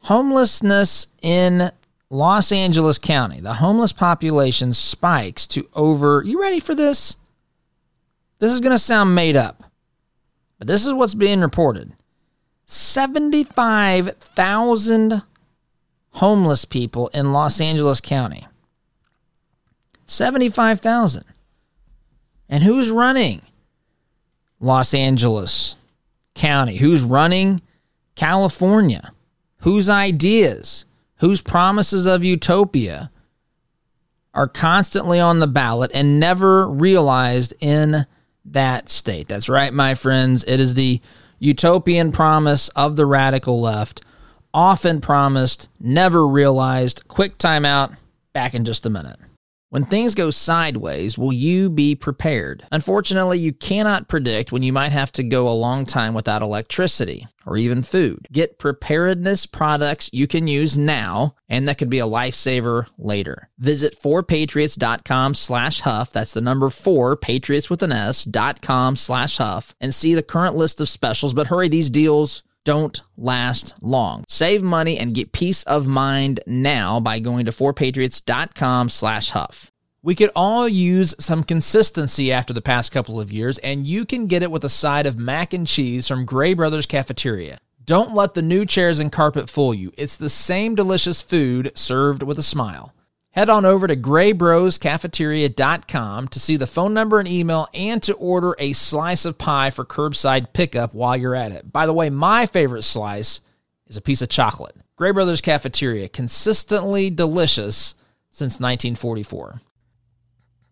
[0.02, 1.72] Homelessness in
[2.10, 7.16] Los Angeles County, the homeless population spikes to over, you ready for this?
[8.40, 9.64] This is going to sound made up,
[10.64, 11.92] but this is what's being reported
[12.68, 15.24] 75,000
[16.12, 18.48] homeless people in Los Angeles County.
[20.06, 21.26] 75,000.
[22.48, 23.42] And who's running
[24.62, 25.76] Los Angeles
[26.34, 26.78] County?
[26.78, 27.60] Who's running
[28.16, 29.12] California?
[29.64, 30.86] Whose ideas,
[31.18, 33.12] whose promises of utopia
[34.34, 38.06] are constantly on the ballot and never realized in
[38.46, 39.28] that state?
[39.28, 40.44] That's right, my friends.
[40.44, 41.02] It is the
[41.40, 44.02] utopian promise of the radical left,
[44.54, 47.08] often promised, never realized.
[47.08, 47.96] Quick timeout.
[48.34, 49.20] Back in just a minute.
[49.74, 52.64] When things go sideways, will you be prepared?
[52.72, 57.26] Unfortunately, you cannot predict when you might have to go a long time without electricity
[57.44, 58.28] or even food.
[58.32, 63.50] Get preparedness products you can use now and that could be a lifesaver later.
[63.58, 66.14] Visit 4patriots.com slash huff.
[66.14, 70.22] That's the number 4, patriots with an S, dot com slash huff and see the
[70.22, 71.34] current list of specials.
[71.34, 74.24] But hurry, these deals don't last long.
[74.28, 79.72] Save money and get peace of mind now by going to 4patriots.com slash huff.
[80.02, 84.28] We could all use some consistency after the past couple of years, and you can
[84.28, 87.58] get it with a side of mac and cheese from Gray Brothers Cafeteria.
[87.86, 89.94] Don't let the new chairs and carpet fool you.
[89.98, 92.94] It's the same delicious food served with a smile.
[93.34, 98.56] Head on over to graybroscafeteria.com to see the phone number and email and to order
[98.60, 101.74] a slice of pie for curbside pickup while you're at it.
[101.74, 103.42] By the way, my favorite slice
[103.88, 104.76] is a piece of chocolate.
[104.98, 107.96] Gray Brothers Cafeteria, consistently delicious
[108.30, 109.62] since 1944.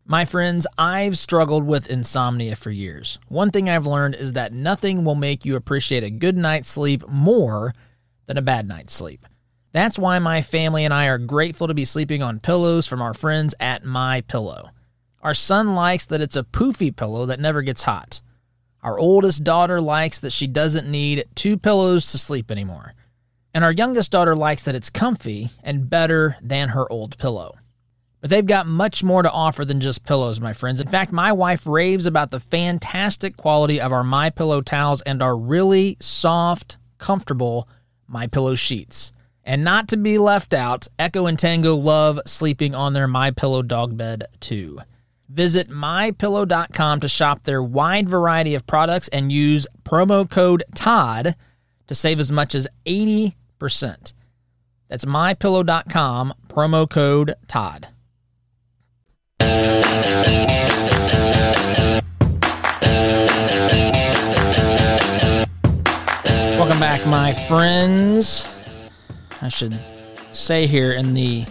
[0.05, 3.17] My friends, I've struggled with insomnia for years.
[3.27, 7.07] One thing I've learned is that nothing will make you appreciate a good night's sleep
[7.07, 7.73] more
[8.27, 9.25] than a bad night's sleep.
[9.73, 13.13] That's why my family and I are grateful to be sleeping on pillows from our
[13.13, 14.69] friends at My Pillow.
[15.21, 18.19] Our son likes that it's a poofy pillow that never gets hot.
[18.83, 22.95] Our oldest daughter likes that she doesn't need two pillows to sleep anymore.
[23.53, 27.55] And our youngest daughter likes that it's comfy and better than her old pillow.
[28.19, 30.79] But they've got much more to offer than just pillows, my friends.
[30.79, 35.21] In fact, my wife raves about the fantastic quality of our My Pillow towels and
[35.21, 37.67] our really soft, comfortable
[38.07, 39.11] My Pillow sheets.
[39.43, 43.63] And not to be left out, Echo and Tango love sleeping on their My Pillow
[43.63, 44.79] dog bed too.
[45.29, 51.35] Visit mypillow.com to shop their wide variety of products and use promo code TODD
[51.87, 53.33] to save as much as 80%.
[54.89, 57.85] That's mypillow.com, promo code TODD.
[66.57, 68.45] Welcome back, my friends.
[69.41, 69.77] I should
[70.31, 71.45] say here in the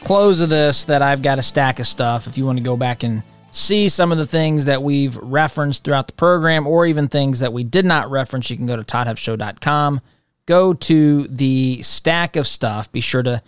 [0.00, 2.26] close of this that I've got a stack of stuff.
[2.26, 3.22] If you want to go back and
[3.52, 7.52] see some of the things that we've referenced throughout the program or even things that
[7.52, 10.00] we did not reference, you can go to toddhuffshow.com.
[10.46, 12.90] Go to the stack of stuff.
[12.90, 13.42] Be sure to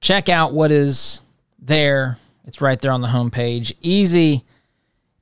[0.00, 1.20] check out what is
[1.58, 2.16] there.
[2.46, 3.72] It's right there on the homepage.
[3.82, 4.44] Easy,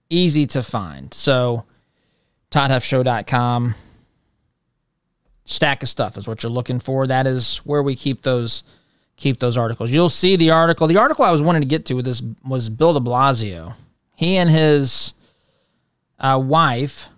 [0.08, 1.12] easy to find.
[1.12, 1.64] So,
[2.50, 3.74] toddhuffshow.com
[5.48, 7.06] stack of stuff is what you're looking for.
[7.06, 8.62] That is where we keep those
[9.16, 9.90] keep those articles.
[9.90, 10.86] You'll see the article.
[10.86, 13.74] The article I was wanting to get to with this was Bill De Blasio.
[14.14, 15.14] He and his
[16.20, 17.08] uh, wife,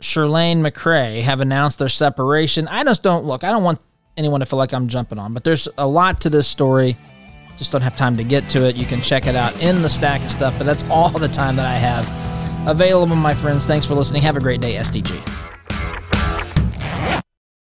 [0.00, 2.68] Chirlane McCray, have announced their separation.
[2.68, 3.42] I just don't look.
[3.42, 3.80] I don't want
[4.16, 6.96] anyone to feel like I'm jumping on, but there's a lot to this story.
[7.56, 8.76] Just don't have time to get to it.
[8.76, 11.56] You can check it out in the stack of stuff, but that's all the time
[11.56, 13.66] that I have available, my friends.
[13.66, 14.22] Thanks for listening.
[14.22, 15.47] Have a great day, STG.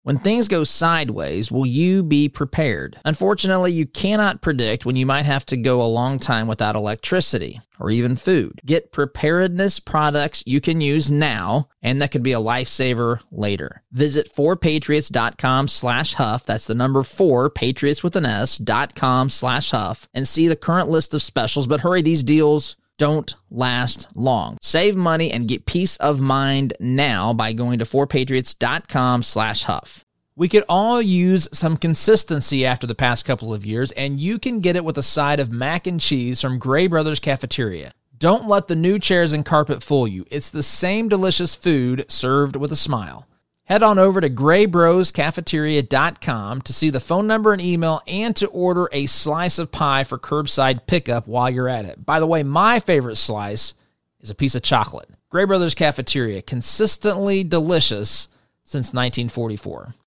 [0.04, 2.98] When things go sideways, will you be prepared?
[3.04, 7.60] Unfortunately, you cannot predict when you might have to go a long time without electricity
[7.78, 8.60] or even food.
[8.64, 13.82] Get preparedness products you can use now and that could be a lifesaver later.
[13.92, 16.46] Visit 4patriots.com slash huff.
[16.46, 20.56] That's the number 4, patriots with an S, dot com slash huff and see the
[20.56, 21.66] current list of specials.
[21.66, 24.58] But hurry, these deals don't last long.
[24.60, 30.04] Save money and get peace of mind now by going to 4patriots.com slash huff.
[30.36, 34.60] We could all use some consistency after the past couple of years, and you can
[34.60, 37.90] get it with a side of mac and cheese from Gray Brothers Cafeteria.
[38.18, 40.26] Don't let the new chairs and carpet fool you.
[40.28, 43.27] It's the same delicious food served with a smile.
[43.68, 48.88] Head on over to graybroscafeteria.com to see the phone number and email and to order
[48.92, 52.06] a slice of pie for curbside pickup while you're at it.
[52.06, 53.74] By the way, my favorite slice
[54.20, 55.10] is a piece of chocolate.
[55.28, 58.28] Gray Brothers Cafeteria, consistently delicious
[58.64, 59.94] since 1944.